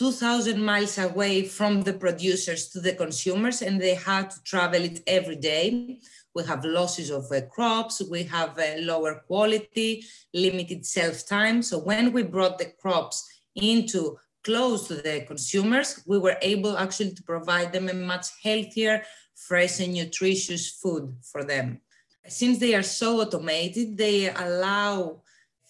2,000 0.00 0.64
miles 0.64 0.96
away 0.96 1.42
from 1.42 1.82
the 1.82 1.92
producers 1.92 2.70
to 2.70 2.80
the 2.80 2.94
consumers, 2.94 3.60
and 3.60 3.78
they 3.78 3.94
have 3.94 4.30
to 4.30 4.42
travel 4.44 4.82
it 4.82 5.02
every 5.06 5.36
day. 5.36 6.00
We 6.34 6.42
have 6.44 6.64
losses 6.64 7.10
of 7.10 7.30
uh, 7.30 7.42
crops, 7.52 8.00
we 8.10 8.22
have 8.22 8.58
uh, 8.58 8.76
lower 8.78 9.16
quality, 9.26 10.02
limited 10.32 10.86
shelf 10.86 11.26
time. 11.26 11.60
So 11.60 11.80
when 11.80 12.14
we 12.14 12.22
brought 12.22 12.56
the 12.56 12.72
crops 12.80 13.28
into 13.54 14.16
close 14.42 14.88
to 14.88 14.94
the 14.94 15.20
consumers, 15.28 16.02
we 16.06 16.18
were 16.18 16.38
able 16.40 16.78
actually 16.78 17.12
to 17.12 17.22
provide 17.22 17.70
them 17.70 17.90
a 17.90 17.92
much 17.92 18.28
healthier, 18.42 19.02
fresh 19.34 19.80
and 19.80 19.92
nutritious 19.92 20.70
food 20.80 21.14
for 21.30 21.44
them. 21.44 21.78
Since 22.26 22.56
they 22.56 22.74
are 22.74 22.82
so 22.82 23.20
automated, 23.20 23.98
they 23.98 24.30
allow 24.30 25.20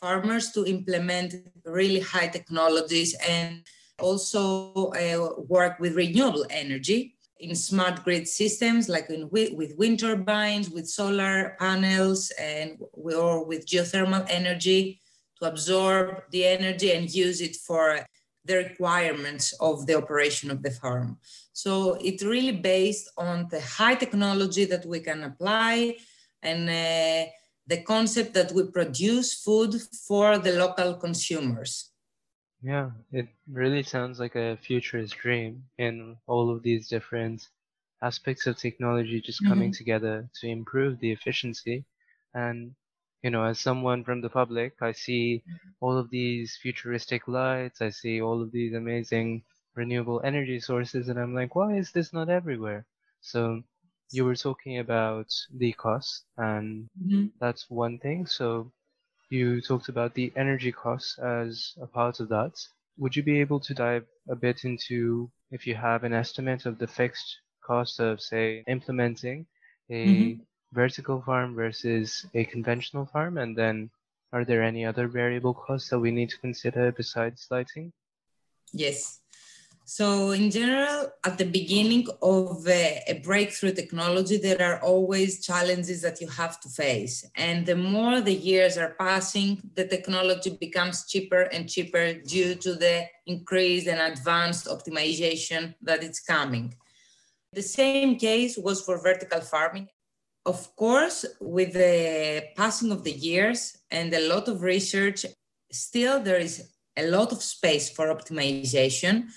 farmers 0.00 0.52
to 0.52 0.64
implement 0.66 1.34
really 1.64 1.98
high 1.98 2.28
technologies 2.28 3.16
and 3.28 3.64
also 4.00 4.92
uh, 4.92 5.42
work 5.48 5.78
with 5.78 5.94
renewable 5.94 6.46
energy 6.50 7.14
in 7.38 7.54
smart 7.54 8.04
grid 8.04 8.28
systems 8.28 8.88
like 8.88 9.08
with 9.08 9.74
wind 9.76 9.98
turbines, 9.98 10.70
with 10.70 10.88
solar 10.88 11.56
panels, 11.58 12.30
and 12.38 12.78
or 12.92 13.44
with 13.44 13.66
geothermal 13.66 14.26
energy 14.28 15.00
to 15.38 15.48
absorb 15.48 16.22
the 16.30 16.44
energy 16.44 16.92
and 16.92 17.12
use 17.12 17.40
it 17.40 17.56
for 17.56 18.00
the 18.44 18.56
requirements 18.56 19.52
of 19.60 19.86
the 19.86 19.94
operation 19.94 20.50
of 20.50 20.62
the 20.62 20.70
farm. 20.70 21.18
So 21.52 21.94
it's 22.00 22.22
really 22.22 22.52
based 22.52 23.10
on 23.16 23.48
the 23.50 23.60
high 23.60 23.94
technology 23.94 24.64
that 24.66 24.86
we 24.86 25.00
can 25.00 25.24
apply 25.24 25.96
and 26.42 26.68
uh, 26.68 27.30
the 27.66 27.82
concept 27.82 28.34
that 28.34 28.52
we 28.52 28.64
produce 28.64 29.34
food 29.34 29.80
for 30.06 30.38
the 30.38 30.52
local 30.52 30.94
consumers. 30.94 31.89
Yeah, 32.62 32.90
it 33.12 33.28
really 33.50 33.82
sounds 33.82 34.20
like 34.20 34.34
a 34.36 34.56
futurist 34.56 35.16
dream 35.16 35.64
in 35.78 36.16
all 36.26 36.50
of 36.50 36.62
these 36.62 36.88
different 36.88 37.48
aspects 38.02 38.46
of 38.46 38.56
technology 38.58 39.20
just 39.20 39.44
coming 39.46 39.70
mm-hmm. 39.70 39.78
together 39.78 40.28
to 40.40 40.46
improve 40.46 41.00
the 41.00 41.12
efficiency. 41.12 41.84
And, 42.34 42.74
you 43.22 43.30
know, 43.30 43.44
as 43.44 43.60
someone 43.60 44.04
from 44.04 44.20
the 44.20 44.28
public, 44.28 44.74
I 44.82 44.92
see 44.92 45.42
all 45.80 45.96
of 45.96 46.10
these 46.10 46.58
futuristic 46.60 47.28
lights, 47.28 47.80
I 47.80 47.90
see 47.90 48.20
all 48.20 48.42
of 48.42 48.52
these 48.52 48.74
amazing 48.74 49.42
renewable 49.74 50.20
energy 50.24 50.60
sources, 50.60 51.08
and 51.08 51.18
I'm 51.18 51.34
like, 51.34 51.54
why 51.54 51.76
is 51.76 51.92
this 51.92 52.12
not 52.12 52.28
everywhere? 52.28 52.86
So 53.20 53.62
you 54.10 54.24
were 54.24 54.36
talking 54.36 54.78
about 54.78 55.28
the 55.54 55.72
cost, 55.72 56.24
and 56.36 56.88
mm-hmm. 57.02 57.26
that's 57.40 57.70
one 57.70 57.98
thing. 57.98 58.26
So 58.26 58.72
you 59.30 59.60
talked 59.60 59.88
about 59.88 60.14
the 60.14 60.32
energy 60.36 60.72
costs 60.72 61.18
as 61.18 61.74
a 61.80 61.86
part 61.86 62.20
of 62.20 62.28
that. 62.28 62.52
Would 62.98 63.16
you 63.16 63.22
be 63.22 63.40
able 63.40 63.60
to 63.60 63.74
dive 63.74 64.06
a 64.28 64.36
bit 64.36 64.64
into 64.64 65.30
if 65.50 65.66
you 65.66 65.74
have 65.74 66.04
an 66.04 66.12
estimate 66.12 66.66
of 66.66 66.78
the 66.78 66.86
fixed 66.86 67.38
cost 67.64 68.00
of, 68.00 68.20
say, 68.20 68.64
implementing 68.66 69.46
a 69.88 70.06
mm-hmm. 70.06 70.42
vertical 70.72 71.22
farm 71.22 71.54
versus 71.54 72.26
a 72.34 72.44
conventional 72.44 73.06
farm? 73.06 73.38
And 73.38 73.56
then 73.56 73.90
are 74.32 74.44
there 74.44 74.62
any 74.62 74.84
other 74.84 75.08
variable 75.08 75.54
costs 75.54 75.88
that 75.90 75.98
we 75.98 76.10
need 76.10 76.30
to 76.30 76.38
consider 76.38 76.92
besides 76.92 77.46
lighting? 77.50 77.92
Yes. 78.72 79.20
So, 79.90 80.30
in 80.30 80.52
general, 80.52 81.10
at 81.24 81.36
the 81.36 81.44
beginning 81.44 82.06
of 82.22 82.64
a, 82.68 83.02
a, 83.08 83.14
breakthrough 83.24 83.72
technology, 83.72 84.36
there 84.36 84.62
are 84.62 84.80
always 84.82 85.44
challenges 85.44 86.00
that 86.02 86.20
you 86.20 86.28
have 86.28 86.60
to 86.60 86.68
face. 86.68 87.28
And 87.34 87.66
the 87.66 87.74
more 87.74 88.20
the 88.20 88.32
years 88.32 88.78
are 88.78 88.94
passing, 88.96 89.60
the 89.74 89.88
technology 89.88 90.50
becomes 90.50 91.06
cheaper 91.08 91.42
and 91.52 91.68
cheaper 91.68 92.12
due 92.12 92.54
to 92.54 92.74
the 92.74 93.06
increased 93.26 93.88
and 93.88 94.00
advanced 94.00 94.68
optimization 94.68 95.74
that 95.82 96.04
it's 96.04 96.20
coming. 96.20 96.72
The 97.52 97.62
same 97.62 98.14
case 98.14 98.56
was 98.56 98.80
for 98.82 99.02
vertical 99.02 99.40
farming. 99.40 99.88
Of 100.46 100.76
course, 100.76 101.24
with 101.40 101.72
the 101.72 102.44
passing 102.56 102.92
of 102.92 103.02
the 103.02 103.18
years 103.30 103.76
and 103.90 104.14
a 104.14 104.28
lot 104.28 104.46
of 104.46 104.62
research, 104.62 105.26
still 105.72 106.22
there 106.22 106.38
is 106.38 106.70
a 106.96 107.08
lot 107.08 107.32
of 107.32 107.42
space 107.42 107.90
for 107.90 108.06
optimization 108.14 109.30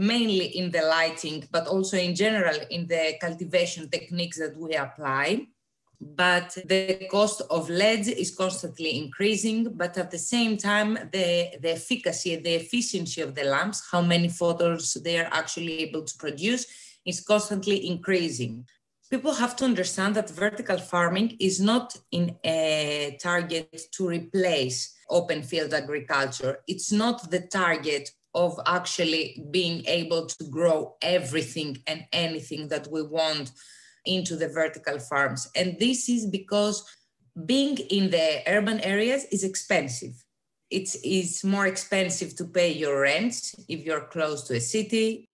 mainly 0.00 0.46
in 0.56 0.70
the 0.70 0.80
lighting, 0.80 1.46
but 1.52 1.66
also 1.66 1.98
in 1.98 2.14
general 2.14 2.56
in 2.70 2.86
the 2.86 3.16
cultivation 3.20 3.86
techniques 3.90 4.38
that 4.38 4.56
we 4.56 4.74
apply. 4.74 5.46
But 6.00 6.56
the 6.64 7.06
cost 7.10 7.42
of 7.50 7.68
LEDs 7.68 8.08
is 8.08 8.34
constantly 8.34 8.96
increasing, 8.96 9.58
but 9.74 9.98
at 9.98 10.10
the 10.10 10.18
same 10.34 10.56
time, 10.56 10.94
the, 11.12 11.50
the 11.60 11.72
efficacy, 11.72 12.36
the 12.36 12.54
efficiency 12.54 13.20
of 13.20 13.34
the 13.34 13.44
lamps, 13.44 13.86
how 13.92 14.00
many 14.00 14.30
photos 14.30 14.94
they 15.04 15.18
are 15.18 15.28
actually 15.30 15.80
able 15.80 16.04
to 16.04 16.16
produce, 16.16 16.64
is 17.04 17.20
constantly 17.20 17.86
increasing. 17.86 18.66
People 19.10 19.34
have 19.34 19.54
to 19.56 19.66
understand 19.66 20.14
that 20.14 20.30
vertical 20.30 20.78
farming 20.78 21.36
is 21.38 21.60
not 21.60 21.94
in 22.10 22.36
a 22.42 23.18
target 23.20 23.78
to 23.92 24.08
replace 24.08 24.94
open 25.10 25.42
field 25.42 25.74
agriculture. 25.74 26.60
It's 26.66 26.90
not 26.90 27.30
the 27.30 27.40
target 27.40 28.12
of 28.34 28.58
actually 28.66 29.44
being 29.50 29.84
able 29.86 30.26
to 30.26 30.44
grow 30.44 30.96
everything 31.02 31.78
and 31.86 32.04
anything 32.12 32.68
that 32.68 32.86
we 32.90 33.02
want 33.02 33.50
into 34.04 34.36
the 34.36 34.48
vertical 34.48 34.98
farms. 34.98 35.48
And 35.56 35.76
this 35.78 36.08
is 36.08 36.26
because 36.26 36.84
being 37.46 37.76
in 37.78 38.10
the 38.10 38.42
urban 38.46 38.80
areas 38.80 39.24
is 39.32 39.44
expensive. 39.44 40.14
It's, 40.70 40.96
it's 41.02 41.42
more 41.42 41.66
expensive 41.66 42.36
to 42.36 42.44
pay 42.44 42.72
your 42.72 43.00
rent 43.00 43.52
if 43.68 43.84
you're 43.84 44.06
close 44.06 44.44
to 44.44 44.56
a 44.56 44.60
city. 44.60 45.28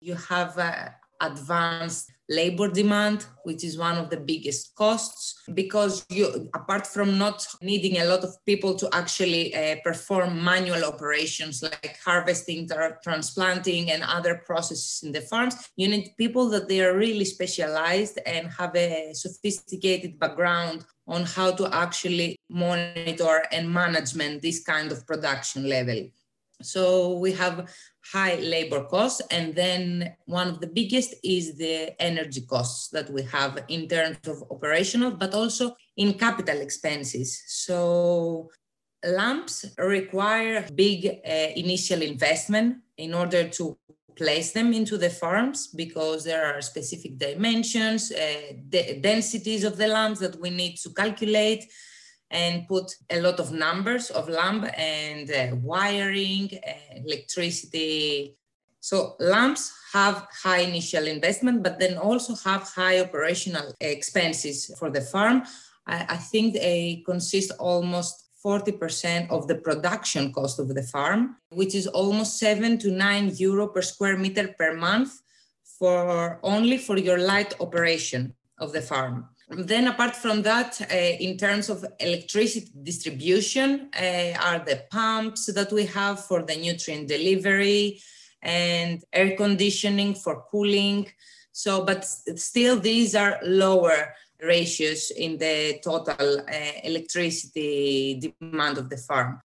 You 0.00 0.14
have 0.14 0.58
uh, 0.58 0.90
advanced 1.20 2.11
labor 2.28 2.68
demand, 2.68 3.26
which 3.44 3.64
is 3.64 3.76
one 3.78 3.98
of 3.98 4.08
the 4.10 4.16
biggest 4.16 4.74
costs, 4.74 5.42
because 5.54 6.04
you, 6.08 6.48
apart 6.54 6.86
from 6.86 7.18
not 7.18 7.46
needing 7.60 7.98
a 7.98 8.04
lot 8.04 8.24
of 8.24 8.34
people 8.46 8.74
to 8.74 8.88
actually 8.92 9.54
uh, 9.54 9.76
perform 9.84 10.42
manual 10.42 10.84
operations 10.84 11.62
like 11.62 11.98
harvesting, 12.04 12.68
transplanting, 13.02 13.90
and 13.90 14.02
other 14.02 14.42
processes 14.46 15.02
in 15.04 15.12
the 15.12 15.20
farms, 15.20 15.56
you 15.76 15.88
need 15.88 16.10
people 16.16 16.48
that 16.48 16.68
they 16.68 16.80
are 16.84 16.96
really 16.96 17.24
specialized 17.24 18.18
and 18.26 18.48
have 18.58 18.74
a 18.76 19.12
sophisticated 19.12 20.18
background 20.18 20.84
on 21.08 21.24
how 21.24 21.50
to 21.50 21.68
actually 21.74 22.36
monitor 22.48 23.42
and 23.50 23.68
management 23.68 24.40
this 24.40 24.62
kind 24.62 24.92
of 24.92 25.06
production 25.06 25.68
level. 25.68 26.08
So 26.62 27.18
we 27.18 27.32
have 27.32 27.72
high 28.12 28.36
labor 28.36 28.84
costs. 28.84 29.22
And 29.30 29.54
then 29.54 30.14
one 30.26 30.48
of 30.48 30.60
the 30.60 30.66
biggest 30.66 31.14
is 31.22 31.56
the 31.56 32.00
energy 32.00 32.42
costs 32.42 32.88
that 32.88 33.10
we 33.10 33.22
have 33.24 33.64
in 33.68 33.88
terms 33.88 34.18
of 34.26 34.42
operational, 34.50 35.12
but 35.12 35.34
also 35.34 35.76
in 35.96 36.14
capital 36.14 36.60
expenses. 36.60 37.42
So 37.46 38.50
lamps 39.04 39.64
require 39.78 40.66
big 40.74 41.06
uh, 41.06 41.30
initial 41.56 42.02
investment 42.02 42.78
in 42.96 43.14
order 43.14 43.48
to 43.48 43.78
place 44.16 44.52
them 44.52 44.72
into 44.72 44.98
the 44.98 45.10
farms 45.10 45.68
because 45.68 46.24
there 46.24 46.44
are 46.44 46.60
specific 46.60 47.18
dimensions, 47.18 48.12
uh, 48.12 48.52
the 48.68 48.98
densities 49.00 49.64
of 49.64 49.76
the 49.76 49.86
lamps 49.86 50.20
that 50.20 50.38
we 50.40 50.50
need 50.50 50.76
to 50.76 50.90
calculate 50.90 51.64
and 52.32 52.66
put 52.66 52.96
a 53.10 53.20
lot 53.20 53.38
of 53.38 53.52
numbers 53.52 54.10
of 54.10 54.28
lamp 54.28 54.66
and 54.76 55.30
uh, 55.30 55.54
wiring, 55.56 56.50
uh, 56.66 56.72
electricity. 57.06 58.36
So 58.80 59.14
lamps 59.20 59.72
have 59.92 60.26
high 60.42 60.62
initial 60.62 61.06
investment, 61.06 61.62
but 61.62 61.78
then 61.78 61.96
also 61.96 62.34
have 62.44 62.62
high 62.62 63.00
operational 63.00 63.72
expenses 63.80 64.74
for 64.76 64.90
the 64.90 65.02
farm 65.02 65.44
I, 65.86 66.06
I 66.08 66.16
think 66.16 66.54
they 66.54 67.02
consist 67.04 67.52
almost 67.58 68.28
40% 68.44 69.30
of 69.30 69.46
the 69.46 69.54
production 69.54 70.32
cost 70.32 70.58
of 70.58 70.74
the 70.74 70.82
farm, 70.82 71.36
which 71.50 71.74
is 71.74 71.86
almost 71.86 72.38
seven 72.38 72.78
to 72.78 72.90
nine 72.90 73.32
euro 73.36 73.68
per 73.68 73.82
square 73.82 74.16
meter 74.16 74.54
per 74.58 74.74
month 74.74 75.20
for 75.78 76.40
only 76.42 76.78
for 76.78 76.98
your 76.98 77.18
light 77.18 77.54
operation 77.60 78.34
of 78.58 78.72
the 78.72 78.82
farm. 78.82 79.28
Then, 79.54 79.88
apart 79.88 80.16
from 80.16 80.42
that, 80.42 80.80
uh, 80.80 80.94
in 80.94 81.36
terms 81.36 81.68
of 81.68 81.84
electricity 82.00 82.70
distribution, 82.82 83.90
uh, 83.94 84.32
are 84.40 84.60
the 84.60 84.84
pumps 84.90 85.52
that 85.52 85.70
we 85.72 85.84
have 85.86 86.24
for 86.24 86.42
the 86.42 86.56
nutrient 86.56 87.08
delivery 87.08 88.00
and 88.40 89.02
air 89.12 89.36
conditioning 89.36 90.14
for 90.14 90.44
cooling. 90.50 91.08
So, 91.52 91.84
but 91.84 92.04
still, 92.04 92.80
these 92.80 93.14
are 93.14 93.38
lower 93.42 94.14
ratios 94.42 95.10
in 95.10 95.36
the 95.36 95.80
total 95.84 96.40
uh, 96.40 96.72
electricity 96.82 98.34
demand 98.40 98.78
of 98.78 98.88
the 98.88 98.96
farm. 98.96 99.40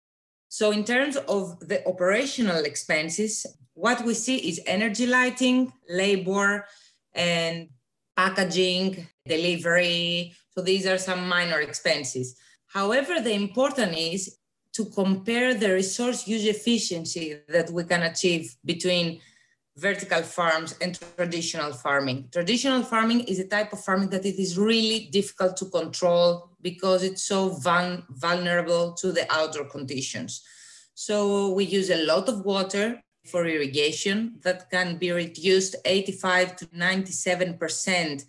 So, 0.49 0.73
in 0.73 0.85
terms 0.85 1.17
of 1.17 1.61
the 1.61 1.87
operational 1.87 2.65
expenses, 2.65 3.47
what 3.75 4.05
we 4.05 4.15
see 4.15 4.37
is 4.37 4.61
energy 4.67 5.07
lighting, 5.07 5.73
labor, 5.89 6.67
and 7.15 7.69
packaging, 8.17 9.07
delivery. 9.27 10.35
So, 10.51 10.63
these 10.63 10.87
are 10.87 10.99
some 10.99 11.29
minor 11.29 11.61
expenses. 11.61 12.37
However, 12.67 13.21
the 13.21 13.33
important 13.33 13.97
is 13.97 14.39
to 14.75 14.87
compare 14.87 15.55
the 15.55 15.73
resource 15.73 16.27
use 16.27 16.47
efficiency 16.47 17.39
that 17.49 17.71
we 17.71 17.85
can 17.85 18.03
achieve 18.03 18.57
between 18.65 19.21
vertical 19.77 20.23
farms 20.23 20.75
and 20.81 20.99
traditional 21.17 21.73
farming. 21.73 22.29
Traditional 22.31 22.83
farming 22.83 23.21
is 23.21 23.39
a 23.39 23.49
type 23.49 23.73
of 23.73 23.83
farming 23.83 24.11
that 24.11 24.27
it 24.27 24.39
is 24.39 24.59
really 24.59 25.09
difficult 25.13 25.57
to 25.59 25.67
control 25.67 26.51
because 26.61 27.03
it's 27.03 27.23
so 27.23 27.51
vul- 27.51 28.03
vulnerable 28.11 28.93
to 28.95 29.13
the 29.13 29.31
outdoor 29.33 29.65
conditions. 29.65 30.43
So 30.95 31.53
we 31.53 31.65
use 31.65 31.91
a 31.91 32.05
lot 32.05 32.29
of 32.29 32.45
water 32.45 33.03
for 33.27 33.47
irrigation 33.47 34.39
that 34.43 34.71
can 34.71 34.97
be 34.99 35.11
reduced 35.11 35.77
85 35.85 36.57
to 36.57 36.67
97% 36.67 38.25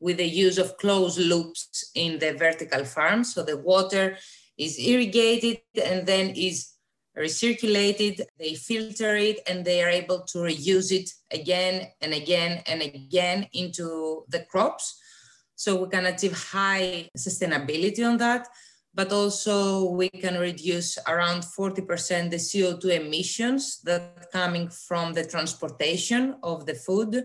with 0.00 0.18
the 0.18 0.26
use 0.26 0.58
of 0.58 0.76
closed 0.76 1.18
loops 1.18 1.90
in 1.94 2.18
the 2.18 2.34
vertical 2.34 2.84
farm. 2.84 3.24
So 3.24 3.42
the 3.42 3.56
water 3.56 4.16
is 4.58 4.78
irrigated 4.78 5.58
and 5.82 6.06
then 6.06 6.30
is 6.30 6.72
recirculated, 7.16 8.20
they 8.38 8.54
filter 8.54 9.16
it, 9.16 9.40
and 9.48 9.64
they 9.64 9.82
are 9.82 9.88
able 9.88 10.20
to 10.20 10.38
reuse 10.38 10.92
it 10.92 11.10
again 11.32 11.88
and 12.00 12.12
again 12.12 12.62
and 12.66 12.82
again 12.82 13.48
into 13.52 14.24
the 14.28 14.40
crops. 14.40 15.00
So 15.54 15.82
we 15.82 15.88
can 15.88 16.04
achieve 16.04 16.32
high 16.32 17.08
sustainability 17.16 18.06
on 18.06 18.18
that, 18.18 18.46
but 18.94 19.10
also 19.12 19.90
we 19.90 20.10
can 20.10 20.38
reduce 20.38 20.98
around 21.08 21.42
40% 21.42 22.30
the 22.30 22.36
CO2 22.36 23.06
emissions 23.06 23.80
that 23.84 24.30
coming 24.30 24.68
from 24.68 25.14
the 25.14 25.24
transportation 25.24 26.36
of 26.42 26.66
the 26.66 26.74
food. 26.74 27.24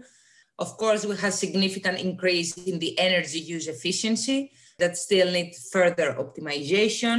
Of 0.64 0.78
course, 0.78 1.02
we 1.06 1.16
have 1.18 1.34
significant 1.34 1.98
increase 2.00 2.52
in 2.70 2.78
the 2.80 2.92
energy 3.08 3.40
use 3.40 3.68
efficiency 3.68 4.40
that 4.80 4.98
still 5.06 5.30
need 5.32 5.52
further 5.74 6.08
optimization 6.24 7.18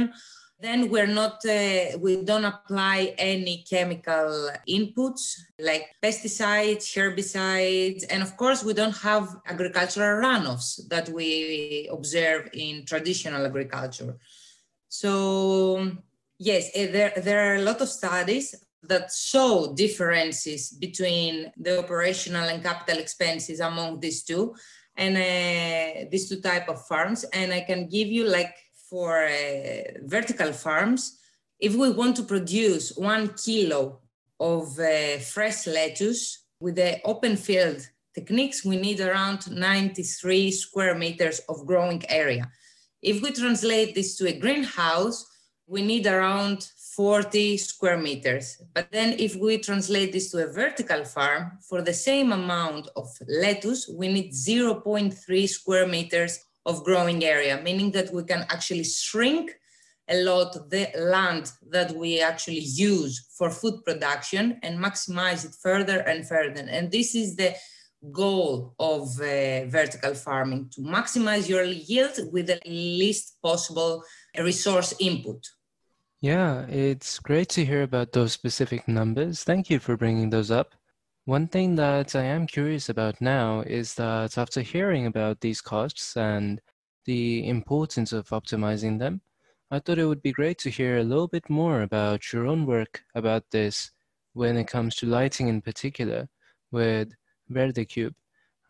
then 0.63 0.89
we're 0.89 1.13
not, 1.21 1.45
uh, 1.45 1.97
we 1.99 2.23
don't 2.23 2.45
apply 2.45 3.13
any 3.17 3.65
chemical 3.69 4.49
inputs 4.67 5.35
like 5.59 5.89
pesticides, 6.01 6.85
herbicides, 6.95 8.05
and 8.09 8.23
of 8.23 8.37
course 8.37 8.63
we 8.63 8.73
don't 8.73 8.95
have 8.95 9.27
agricultural 9.45 10.23
runoffs 10.23 10.79
that 10.87 11.09
we 11.09 11.89
observe 11.91 12.49
in 12.53 12.85
traditional 12.85 13.45
agriculture. 13.45 14.15
So 14.87 15.91
yes, 16.39 16.71
eh, 16.73 16.89
there, 16.91 17.13
there 17.17 17.51
are 17.51 17.55
a 17.55 17.61
lot 17.61 17.81
of 17.81 17.89
studies 17.89 18.55
that 18.83 19.11
show 19.11 19.73
differences 19.75 20.69
between 20.71 21.51
the 21.57 21.79
operational 21.79 22.49
and 22.49 22.61
capital 22.61 22.99
expenses 22.99 23.59
among 23.59 23.99
these 23.99 24.23
two 24.23 24.53
and 24.97 25.17
uh, 25.17 26.09
these 26.11 26.29
two 26.29 26.41
type 26.41 26.67
of 26.69 26.85
farms 26.85 27.23
and 27.33 27.51
i 27.53 27.61
can 27.61 27.87
give 27.87 28.07
you 28.07 28.27
like 28.27 28.53
for 28.93 29.25
uh, 29.25 29.81
vertical 30.03 30.53
farms, 30.53 31.17
if 31.59 31.73
we 31.75 31.89
want 31.89 32.15
to 32.15 32.21
produce 32.21 32.95
one 32.95 33.33
kilo 33.43 34.01
of 34.39 34.77
uh, 34.77 35.17
fresh 35.17 35.65
lettuce 35.65 36.43
with 36.59 36.75
the 36.75 37.01
open 37.03 37.35
field 37.35 37.81
techniques, 38.13 38.63
we 38.63 38.77
need 38.77 39.01
around 39.01 39.49
93 39.49 40.51
square 40.51 40.93
meters 40.93 41.39
of 41.49 41.65
growing 41.65 42.03
area. 42.07 42.47
If 43.01 43.23
we 43.23 43.31
translate 43.31 43.95
this 43.95 44.15
to 44.17 44.27
a 44.27 44.39
greenhouse, 44.39 45.25
we 45.65 45.81
need 45.81 46.05
around 46.05 46.67
40 46.95 47.57
square 47.57 47.97
meters. 47.97 48.61
But 48.73 48.91
then 48.91 49.15
if 49.17 49.35
we 49.35 49.57
translate 49.57 50.11
this 50.13 50.31
to 50.31 50.43
a 50.43 50.51
vertical 50.51 51.03
farm, 51.05 51.57
for 51.67 51.81
the 51.81 51.93
same 51.93 52.31
amount 52.31 52.89
of 52.95 53.07
lettuce, 53.27 53.87
we 53.87 54.07
need 54.07 54.31
0.3 54.31 55.49
square 55.49 55.87
meters 55.87 56.39
of 56.65 56.83
growing 56.83 57.23
area, 57.23 57.59
meaning 57.61 57.91
that 57.91 58.13
we 58.13 58.23
can 58.23 58.45
actually 58.49 58.83
shrink 58.83 59.51
a 60.09 60.21
lot 60.23 60.69
the 60.69 60.89
land 60.97 61.51
that 61.69 61.91
we 61.91 62.19
actually 62.19 62.59
use 62.59 63.29
for 63.37 63.49
food 63.49 63.83
production 63.85 64.59
and 64.61 64.77
maximize 64.77 65.45
it 65.45 65.55
further 65.61 65.99
and 65.99 66.27
further. 66.27 66.65
And 66.69 66.91
this 66.91 67.15
is 67.15 67.35
the 67.35 67.55
goal 68.11 68.75
of 68.79 69.03
uh, 69.21 69.65
vertical 69.67 70.13
farming 70.13 70.69
to 70.75 70.81
maximize 70.81 71.47
your 71.47 71.63
yield 71.63 72.19
with 72.31 72.47
the 72.47 72.59
least 72.65 73.37
possible 73.41 74.03
resource 74.37 74.93
input. 74.99 75.47
Yeah, 76.23 76.65
it's 76.67 77.19
great 77.19 77.49
to 77.49 77.65
hear 77.65 77.83
about 77.83 78.13
those 78.13 78.31
specific 78.31 78.87
numbers. 78.87 79.43
Thank 79.43 79.69
you 79.69 79.77
for 79.77 79.97
bringing 79.97 80.29
those 80.29 80.51
up. 80.51 80.73
One 81.25 81.49
thing 81.49 81.75
that 81.75 82.15
I 82.15 82.23
am 82.23 82.47
curious 82.47 82.87
about 82.87 83.19
now 83.19 83.59
is 83.59 83.95
that 83.95 84.37
after 84.37 84.61
hearing 84.61 85.05
about 85.05 85.41
these 85.41 85.59
costs 85.59 86.15
and 86.15 86.61
the 87.03 87.45
importance 87.45 88.13
of 88.13 88.29
optimizing 88.29 88.99
them, 88.99 89.19
I 89.69 89.79
thought 89.79 89.97
it 89.97 90.05
would 90.05 90.21
be 90.21 90.31
great 90.31 90.59
to 90.59 90.69
hear 90.69 90.97
a 90.99 91.03
little 91.03 91.27
bit 91.27 91.49
more 91.49 91.81
about 91.81 92.31
your 92.31 92.47
own 92.47 92.65
work 92.65 93.03
about 93.15 93.43
this 93.51 93.91
when 94.31 94.55
it 94.55 94.67
comes 94.67 94.95
to 94.95 95.05
lighting 95.05 95.49
in 95.49 95.61
particular 95.61 96.29
with 96.71 97.11
VerdeCube. 97.51 98.15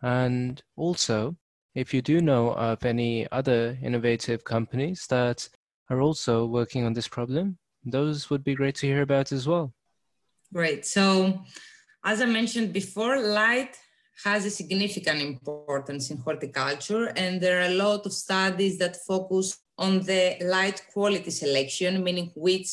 And 0.01 0.59
also, 0.75 1.37
if 1.75 1.93
you 1.93 2.01
do 2.01 2.19
know 2.19 2.53
of 2.55 2.83
any 2.83 3.31
other 3.31 3.77
innovative 3.79 4.43
companies 4.43 5.05
that 5.11 5.47
are 5.93 6.01
also 6.01 6.45
working 6.45 6.83
on 6.85 6.93
this 6.93 7.07
problem, 7.07 7.57
those 7.85 8.29
would 8.29 8.43
be 8.43 8.55
great 8.55 8.75
to 8.75 8.87
hear 8.87 9.01
about 9.01 9.31
as 9.31 9.47
well. 9.47 9.73
Great. 10.51 10.85
So 10.85 11.41
as 12.03 12.21
I 12.21 12.25
mentioned 12.25 12.73
before, 12.73 13.15
light 13.19 13.77
has 14.23 14.45
a 14.45 14.49
significant 14.49 15.21
importance 15.21 16.11
in 16.11 16.17
horticulture, 16.17 17.05
and 17.15 17.41
there 17.41 17.59
are 17.59 17.71
a 17.71 17.79
lot 17.85 18.05
of 18.05 18.13
studies 18.13 18.77
that 18.77 19.03
focus 19.07 19.59
on 19.77 20.01
the 20.01 20.37
light 20.41 20.79
quality 20.93 21.31
selection, 21.31 22.03
meaning 22.03 22.31
which 22.35 22.69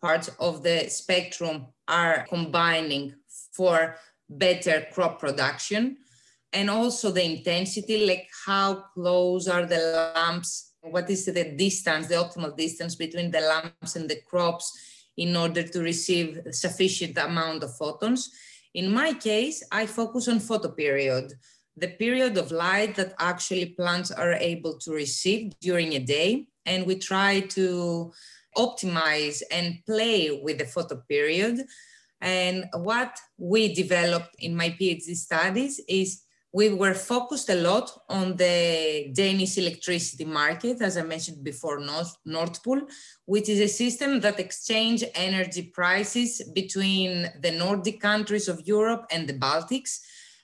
parts 0.00 0.28
of 0.38 0.62
the 0.62 0.88
spectrum 0.88 1.66
are 1.88 2.24
combining 2.28 3.14
for 3.56 3.96
better 4.28 4.86
crop 4.92 5.18
production, 5.18 5.96
and 6.52 6.70
also 6.70 7.10
the 7.10 7.24
intensity, 7.24 8.06
like 8.06 8.28
how 8.46 8.84
close 8.94 9.48
are 9.48 9.66
the 9.66 10.12
lamps, 10.14 10.73
what 10.90 11.10
is 11.10 11.24
the 11.26 11.54
distance, 11.56 12.06
the 12.06 12.14
optimal 12.14 12.56
distance 12.56 12.94
between 12.94 13.30
the 13.30 13.40
lamps 13.40 13.96
and 13.96 14.08
the 14.08 14.20
crops 14.28 14.72
in 15.16 15.36
order 15.36 15.62
to 15.62 15.80
receive 15.80 16.40
sufficient 16.50 17.16
amount 17.18 17.62
of 17.62 17.76
photons 17.76 18.30
in 18.74 18.92
my 18.92 19.12
case, 19.14 19.62
I 19.70 19.86
focus 19.86 20.26
on 20.26 20.40
photoperiod, 20.40 21.32
the 21.76 21.88
period 21.88 22.36
of 22.36 22.50
light 22.50 22.96
that 22.96 23.14
actually 23.20 23.66
plants 23.66 24.10
are 24.10 24.32
able 24.32 24.78
to 24.78 24.92
receive 24.92 25.58
during 25.60 25.94
a 25.94 26.00
day. 26.00 26.46
And 26.66 26.84
we 26.84 26.96
try 26.96 27.40
to 27.40 28.12
optimize 28.56 29.42
and 29.50 29.78
play 29.86 30.40
with 30.42 30.58
the 30.58 30.64
photoperiod. 30.64 31.60
And 32.20 32.66
what 32.74 33.16
we 33.38 33.72
developed 33.74 34.34
in 34.40 34.56
my 34.56 34.70
PhD 34.70 35.14
studies 35.14 35.80
is 35.88 36.22
we 36.54 36.68
were 36.72 36.94
focused 36.94 37.50
a 37.50 37.56
lot 37.56 37.90
on 38.08 38.36
the 38.36 39.10
Danish 39.12 39.58
electricity 39.58 40.24
market, 40.24 40.80
as 40.80 40.96
I 40.96 41.02
mentioned 41.02 41.42
before, 41.42 41.80
North, 41.80 42.16
Nord 42.24 42.56
Pool, 42.62 42.82
which 43.24 43.48
is 43.48 43.58
a 43.58 43.66
system 43.66 44.20
that 44.20 44.38
exchange 44.38 45.02
energy 45.16 45.62
prices 45.62 46.40
between 46.54 47.28
the 47.40 47.50
Nordic 47.50 48.00
countries 48.00 48.46
of 48.46 48.62
Europe 48.68 49.04
and 49.10 49.28
the 49.28 49.34
Baltics. 49.34 49.98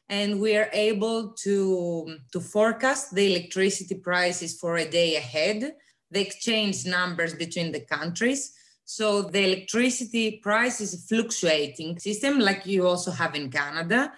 And 0.08 0.40
we 0.40 0.56
are 0.56 0.68
able 0.72 1.28
to, 1.44 2.16
to 2.32 2.40
forecast 2.40 3.14
the 3.14 3.30
electricity 3.30 3.94
prices 3.94 4.58
for 4.58 4.78
a 4.78 4.90
day 4.90 5.14
ahead, 5.14 5.74
the 6.10 6.20
exchange 6.20 6.86
numbers 6.86 7.34
between 7.34 7.70
the 7.70 7.82
countries. 7.82 8.52
So 8.84 9.22
the 9.22 9.44
electricity 9.44 10.40
price 10.42 10.80
is 10.80 10.92
a 10.92 11.06
fluctuating 11.06 12.00
system 12.00 12.40
like 12.40 12.66
you 12.66 12.84
also 12.84 13.12
have 13.12 13.36
in 13.36 13.48
Canada 13.48 14.12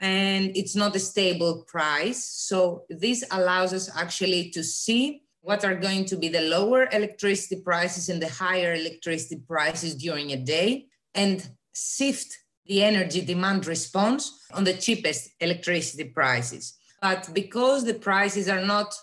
and 0.00 0.56
it's 0.56 0.74
not 0.74 0.96
a 0.96 0.98
stable 0.98 1.64
price. 1.68 2.24
So 2.24 2.84
this 2.88 3.22
allows 3.30 3.72
us 3.72 3.90
actually 3.94 4.50
to 4.50 4.64
see 4.64 5.22
what 5.42 5.64
are 5.64 5.74
going 5.74 6.04
to 6.06 6.16
be 6.16 6.28
the 6.28 6.42
lower 6.42 6.88
electricity 6.92 7.60
prices 7.62 8.08
and 8.08 8.20
the 8.20 8.28
higher 8.28 8.74
electricity 8.74 9.42
prices 9.46 9.94
during 9.94 10.32
a 10.32 10.36
day 10.36 10.86
and 11.14 11.48
shift 11.74 12.36
the 12.66 12.82
energy 12.82 13.20
demand 13.22 13.66
response 13.66 14.46
on 14.52 14.64
the 14.64 14.74
cheapest 14.74 15.30
electricity 15.40 16.04
prices. 16.04 16.74
But 17.00 17.30
because 17.32 17.84
the 17.84 17.94
prices 17.94 18.48
are 18.48 18.64
not 18.64 18.94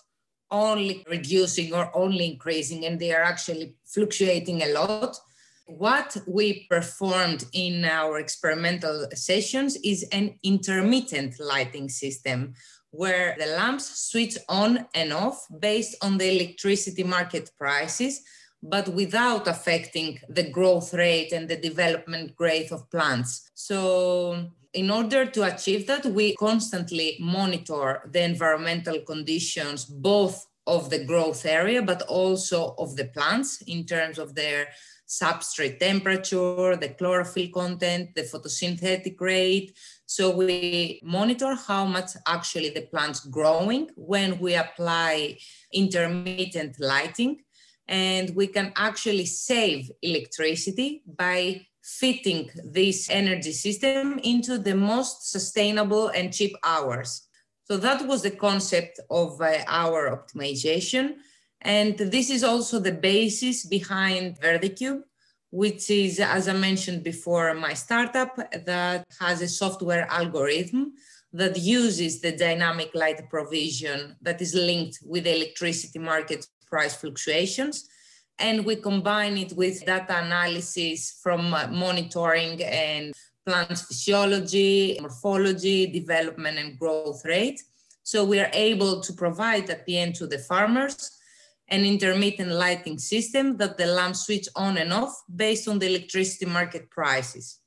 only 0.50 1.04
reducing 1.10 1.74
or 1.74 1.96
only 1.96 2.32
increasing 2.32 2.86
and 2.86 3.00
they 3.00 3.14
are 3.14 3.24
actually 3.24 3.76
fluctuating 3.86 4.62
a 4.62 4.74
lot, 4.74 5.18
what 5.68 6.18
we 6.26 6.66
performed 6.70 7.46
in 7.52 7.84
our 7.84 8.20
experimental 8.20 9.06
sessions 9.14 9.76
is 9.84 10.04
an 10.14 10.34
intermittent 10.42 11.40
lighting 11.40 11.90
system 11.90 12.54
where 12.92 13.36
the 13.38 13.46
lamps 13.48 14.10
switch 14.10 14.38
on 14.48 14.88
and 14.96 15.12
off 15.12 15.46
based 15.60 15.96
on 16.02 16.18
the 16.18 16.36
electricity 16.36 17.04
market 17.04 17.52
prices, 17.58 18.22
but 18.64 18.88
without 18.88 19.46
affecting 19.48 20.18
the 20.30 20.50
growth 20.50 20.94
rate 20.94 21.34
and 21.34 21.50
the 21.50 21.58
development 21.58 22.32
rate 22.40 22.72
of 22.72 22.90
plants. 22.90 23.52
So, 23.54 24.50
in 24.74 24.90
order 24.90 25.26
to 25.26 25.44
achieve 25.44 25.86
that, 25.88 26.06
we 26.06 26.36
constantly 26.36 27.18
monitor 27.20 28.10
the 28.12 28.24
environmental 28.24 29.00
conditions, 29.02 29.84
both 29.84 30.46
of 30.66 30.90
the 30.90 31.04
growth 31.04 31.46
area, 31.46 31.82
but 31.82 32.02
also 32.04 32.76
of 32.78 32.96
the 32.96 33.06
plants 33.06 33.62
in 33.68 33.86
terms 33.86 34.18
of 34.18 34.36
their 34.36 34.68
substrate 35.08 35.80
temperature, 35.80 36.76
the 36.76 36.94
chlorophyll 36.98 37.50
content, 37.54 38.14
the 38.16 38.24
photosynthetic 38.24 39.20
rate. 39.20 39.78
So 40.06 40.36
we 40.36 41.00
monitor 41.04 41.56
how 41.56 41.86
much 41.86 42.12
actually 42.28 42.70
the 42.70 42.82
plant's 42.82 43.22
growing 43.22 43.90
when 43.96 44.40
we 44.40 44.56
apply 44.56 45.38
intermittent 45.74 46.76
lighting. 46.80 47.44
And 47.88 48.36
we 48.36 48.48
can 48.48 48.74
actually 48.76 49.26
save 49.26 49.90
electricity 50.02 51.04
by 51.06 51.66
fitting 51.82 52.50
this 52.66 53.10
energy 53.10 53.54
system 53.54 54.20
into 54.20 54.58
the 54.58 54.76
most 54.76 55.32
sustainable 55.32 56.10
and 56.10 56.34
cheap 56.34 56.54
hours. 56.66 57.28
So 57.64 57.78
that 57.78 58.06
was 58.06 58.24
the 58.24 58.32
concept 58.32 59.00
of 59.10 59.42
uh, 59.42 59.60
our 59.68 60.10
optimization. 60.10 61.16
And 61.68 61.98
this 61.98 62.30
is 62.30 62.46
also 62.46 62.80
the 62.80 62.94
basis 62.94 63.66
behind 63.66 64.40
VerdeCube, 64.40 65.02
which 65.52 65.92
is, 65.92 66.18
as 66.22 66.48
I 66.48 66.54
mentioned 66.54 67.04
before, 67.04 67.54
my 67.54 67.74
startup 67.74 68.38
that 68.66 69.04
has 69.20 69.42
a 69.42 69.50
software 69.50 70.08
algorithm 70.10 70.94
that 71.34 71.60
uses 71.60 72.22
the 72.22 72.32
dynamic 72.32 72.92
light 72.96 73.30
provision 73.30 74.16
that 74.22 74.42
is 74.42 74.56
linked 74.56 75.00
with 75.04 75.28
electricity 75.28 76.00
market 76.00 76.48
price 76.68 76.96
fluctuations. 76.96 77.90
And 78.40 78.66
we 78.66 78.78
combine 78.78 79.38
it 79.38 79.52
with 79.52 79.86
data 79.86 80.24
analysis 80.24 81.20
from 81.22 81.50
monitoring 81.50 82.64
and 82.64 83.14
plant 83.46 83.78
physiology, 83.78 84.98
morphology, 85.02 85.88
development, 85.88 86.60
and 86.60 86.80
growth 86.80 87.26
rate. 87.26 87.62
So 88.04 88.24
we 88.24 88.40
are 88.40 88.52
able 88.54 89.02
to 89.02 89.12
provide 89.12 89.70
at 89.70 89.86
the 89.86 89.98
end 89.98 90.16
to 90.16 90.28
the 90.28 90.38
farmers 90.38 91.17
an 91.70 91.84
intermittent 91.84 92.52
lighting 92.52 92.98
system 92.98 93.58
that 93.58 93.78
the 93.78 93.86
lamps 93.86 94.26
switch 94.26 94.48
on 94.56 94.78
and 94.78 94.94
off 94.94 95.24
based 95.34 95.68
on 95.68 95.80
the 95.80 95.88
electricity 95.88 96.46
market 96.46 96.90
prices. 96.90 97.60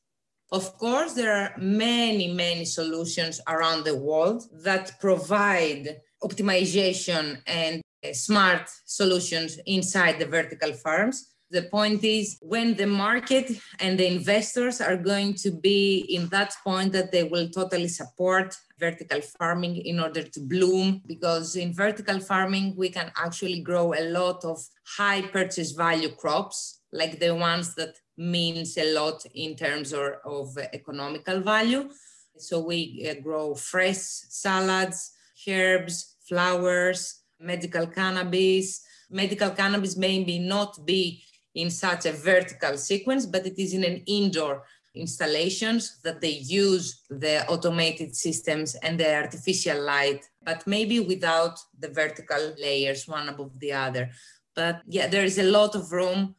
Of 0.52 0.76
course, 0.78 1.12
there 1.12 1.32
are 1.32 1.54
many, 1.58 2.32
many 2.32 2.64
solutions 2.64 3.40
around 3.46 3.84
the 3.84 3.96
world 3.96 4.44
that 4.64 4.98
provide 5.00 6.00
optimization 6.24 7.40
and 7.46 7.80
uh, 8.04 8.12
smart 8.12 8.68
solutions 8.84 9.58
inside 9.66 10.18
the 10.18 10.26
vertical 10.26 10.72
farms. 10.72 11.29
The 11.52 11.62
point 11.62 12.04
is, 12.04 12.38
when 12.40 12.76
the 12.76 12.86
market 12.86 13.50
and 13.80 13.98
the 13.98 14.06
investors 14.06 14.80
are 14.80 14.96
going 14.96 15.34
to 15.42 15.50
be 15.50 16.06
in 16.08 16.28
that 16.28 16.54
point 16.62 16.92
that 16.92 17.10
they 17.10 17.24
will 17.24 17.48
totally 17.48 17.88
support 17.88 18.56
vertical 18.78 19.20
farming 19.20 19.76
in 19.78 19.98
order 19.98 20.22
to 20.22 20.40
bloom, 20.40 21.02
because 21.06 21.56
in 21.56 21.74
vertical 21.74 22.20
farming, 22.20 22.74
we 22.76 22.88
can 22.88 23.10
actually 23.16 23.60
grow 23.62 23.92
a 23.94 24.04
lot 24.10 24.44
of 24.44 24.64
high 24.96 25.22
purchase 25.22 25.72
value 25.72 26.10
crops, 26.10 26.82
like 26.92 27.18
the 27.18 27.34
ones 27.34 27.74
that 27.74 27.96
means 28.16 28.78
a 28.78 28.94
lot 28.94 29.24
in 29.34 29.56
terms 29.56 29.92
of, 29.92 30.56
economical 30.72 31.40
value. 31.40 31.90
So 32.38 32.60
we 32.60 33.08
uh, 33.10 33.20
grow 33.20 33.54
fresh 33.54 33.96
salads, 33.96 35.10
herbs, 35.48 36.16
flowers, 36.28 37.22
medical 37.40 37.88
cannabis. 37.88 38.82
Medical 39.12 39.50
cannabis 39.50 39.96
maybe 39.96 40.38
not 40.38 40.86
be 40.86 41.24
in 41.54 41.70
such 41.70 42.06
a 42.06 42.12
vertical 42.12 42.76
sequence, 42.76 43.26
but 43.26 43.46
it 43.46 43.58
is 43.58 43.74
in 43.74 43.84
an 43.84 44.02
indoor 44.06 44.64
installations 44.94 46.00
that 46.02 46.20
they 46.20 46.30
use 46.30 47.02
the 47.10 47.46
automated 47.48 48.14
systems 48.14 48.74
and 48.76 48.98
the 48.98 49.14
artificial 49.14 49.80
light, 49.82 50.24
but 50.42 50.66
maybe 50.66 51.00
without 51.00 51.58
the 51.78 51.88
vertical 51.88 52.54
layers 52.58 53.06
one 53.06 53.28
above 53.28 53.58
the 53.58 53.72
other. 53.72 54.10
But 54.54 54.82
yeah, 54.88 55.06
there 55.06 55.24
is 55.24 55.38
a 55.38 55.50
lot 55.50 55.74
of 55.74 55.92
room 55.92 56.34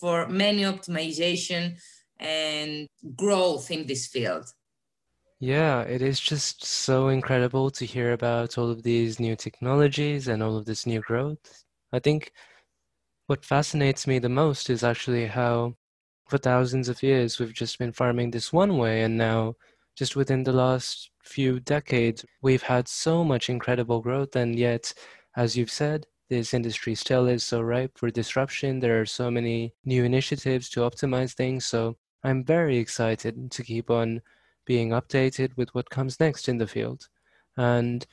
for 0.00 0.28
many 0.28 0.62
optimization 0.62 1.78
and 2.18 2.86
growth 3.16 3.70
in 3.70 3.86
this 3.86 4.06
field. 4.06 4.46
Yeah, 5.40 5.82
it 5.82 6.02
is 6.02 6.20
just 6.20 6.64
so 6.64 7.08
incredible 7.08 7.70
to 7.70 7.86
hear 7.86 8.12
about 8.12 8.58
all 8.58 8.70
of 8.70 8.82
these 8.82 9.18
new 9.18 9.36
technologies 9.36 10.28
and 10.28 10.42
all 10.42 10.56
of 10.56 10.66
this 10.66 10.86
new 10.86 11.00
growth. 11.00 11.64
I 11.92 11.98
think 11.98 12.32
what 13.30 13.44
fascinates 13.44 14.08
me 14.08 14.18
the 14.18 14.28
most 14.28 14.68
is 14.70 14.82
actually 14.82 15.24
how 15.24 15.72
for 16.26 16.36
thousands 16.36 16.88
of 16.88 17.00
years 17.00 17.38
we've 17.38 17.54
just 17.54 17.78
been 17.78 17.92
farming 17.92 18.28
this 18.28 18.52
one 18.52 18.76
way 18.76 19.02
and 19.02 19.16
now 19.16 19.54
just 19.94 20.16
within 20.16 20.42
the 20.42 20.52
last 20.52 21.12
few 21.22 21.60
decades 21.60 22.24
we've 22.42 22.64
had 22.64 22.88
so 22.88 23.22
much 23.22 23.48
incredible 23.48 24.00
growth 24.00 24.34
and 24.34 24.58
yet 24.58 24.92
as 25.36 25.56
you've 25.56 25.70
said 25.70 26.04
this 26.28 26.52
industry 26.54 26.92
still 26.92 27.28
is 27.28 27.44
so 27.44 27.60
ripe 27.60 27.96
for 27.96 28.10
disruption. 28.10 28.80
There 28.80 29.00
are 29.00 29.06
so 29.06 29.30
many 29.30 29.74
new 29.84 30.02
initiatives 30.02 30.68
to 30.70 30.80
optimize 30.80 31.32
things 31.34 31.64
so 31.64 31.96
i'm 32.24 32.42
very 32.42 32.78
excited 32.78 33.48
to 33.52 33.62
keep 33.62 33.90
on 33.90 34.20
being 34.66 34.88
updated 34.88 35.56
with 35.56 35.72
what 35.72 35.88
comes 35.88 36.18
next 36.18 36.48
in 36.48 36.58
the 36.58 36.66
field. 36.66 37.06
And 37.56 38.04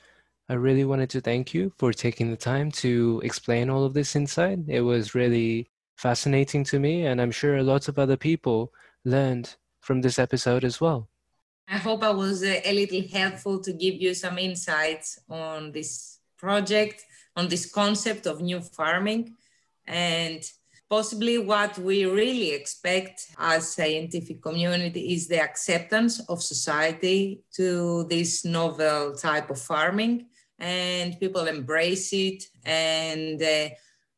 I 0.50 0.54
really 0.54 0.86
wanted 0.86 1.10
to 1.10 1.20
thank 1.20 1.52
you 1.52 1.72
for 1.76 1.92
taking 1.92 2.30
the 2.30 2.36
time 2.36 2.70
to 2.80 3.20
explain 3.22 3.68
all 3.68 3.84
of 3.84 3.92
this 3.92 4.16
insight. 4.16 4.60
It 4.66 4.80
was 4.80 5.14
really 5.14 5.68
fascinating 5.96 6.64
to 6.64 6.78
me, 6.78 7.04
and 7.04 7.20
I'm 7.20 7.30
sure 7.30 7.62
lots 7.62 7.86
of 7.86 7.98
other 7.98 8.16
people 8.16 8.72
learned 9.04 9.56
from 9.82 10.00
this 10.00 10.18
episode 10.18 10.64
as 10.64 10.80
well. 10.80 11.06
I 11.68 11.76
hope 11.76 12.02
I 12.02 12.12
was 12.12 12.42
a 12.42 12.72
little 12.72 13.02
helpful 13.12 13.60
to 13.60 13.74
give 13.74 13.96
you 13.96 14.14
some 14.14 14.38
insights 14.38 15.18
on 15.28 15.70
this 15.72 16.18
project, 16.38 17.04
on 17.36 17.48
this 17.48 17.70
concept 17.70 18.26
of 18.26 18.40
new 18.40 18.62
farming, 18.62 19.34
and 19.86 20.42
possibly 20.88 21.36
what 21.36 21.76
we 21.76 22.06
really 22.06 22.52
expect 22.52 23.26
as 23.36 23.74
scientific 23.74 24.40
community 24.40 25.12
is 25.12 25.28
the 25.28 25.42
acceptance 25.42 26.20
of 26.30 26.42
society 26.42 27.42
to 27.52 28.04
this 28.04 28.46
novel 28.46 29.14
type 29.14 29.50
of 29.50 29.60
farming 29.60 30.24
and 30.58 31.18
people 31.20 31.46
embrace 31.46 32.12
it 32.12 32.44
and 32.64 33.40
uh, 33.42 33.68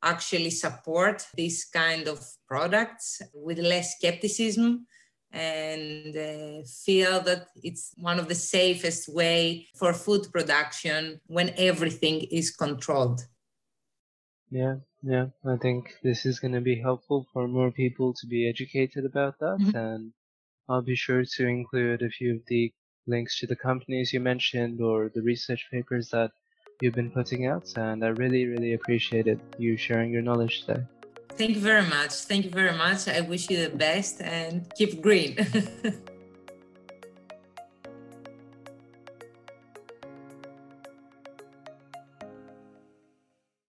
actually 0.03 0.51
support 0.51 1.27
this 1.37 1.65
kind 1.67 2.09
of 2.09 2.25
products 2.49 3.21
with 3.35 3.59
less 3.59 3.97
skepticism 3.97 4.87
and 5.33 6.17
uh, 6.17 6.67
feel 6.85 7.21
that 7.21 7.49
it's 7.63 7.93
one 7.99 8.19
of 8.19 8.29
the 8.29 8.35
safest 8.35 9.09
way 9.09 9.69
for 9.77 9.93
food 9.93 10.27
production 10.33 11.21
when 11.27 11.53
everything 11.57 12.23
is 12.33 12.51
controlled 12.51 13.21
yeah 14.51 14.77
yeah 15.03 15.27
i 15.47 15.57
think 15.57 15.95
this 16.03 16.27
is 16.27 16.41
going 16.41 16.53
to 16.53 16.61
be 16.61 16.81
helpful 16.81 17.27
for 17.33 17.47
more 17.47 17.71
people 17.71 18.13
to 18.13 18.27
be 18.27 18.49
educated 18.49 19.05
about 19.05 19.39
that 19.39 19.59
mm-hmm. 19.61 19.77
and 19.77 20.13
i'll 20.69 20.83
be 20.83 20.97
sure 20.97 21.25
to 21.25 21.47
include 21.47 22.03
a 22.03 22.11
few 22.11 22.35
of 22.35 22.41
the 22.49 22.73
links 23.07 23.39
to 23.41 23.47
the 23.47 23.57
companies 23.57 24.13
you 24.13 24.21
mentioned 24.21 24.81
or 24.81 25.11
the 25.15 25.23
research 25.23 25.69
papers 25.71 26.09
that 26.11 26.31
you've 26.81 26.95
been 26.95 27.11
putting 27.11 27.47
out, 27.47 27.67
and 27.77 28.05
I 28.05 28.09
really, 28.09 28.47
really 28.47 28.75
appreciated 28.75 29.41
you 29.59 29.77
sharing 29.77 30.11
your 30.13 30.23
knowledge 30.23 30.65
today. 30.65 30.83
Thank 31.31 31.57
you 31.57 31.61
very 31.61 31.87
much. 31.87 32.13
Thank 32.13 32.45
you 32.45 32.51
very 32.51 32.77
much. 32.77 33.09
I 33.09 33.21
wish 33.21 33.49
you 33.51 33.69
the 33.69 33.77
best 33.77 34.21
and 34.21 34.71
keep 34.77 35.01
green. 35.01 35.39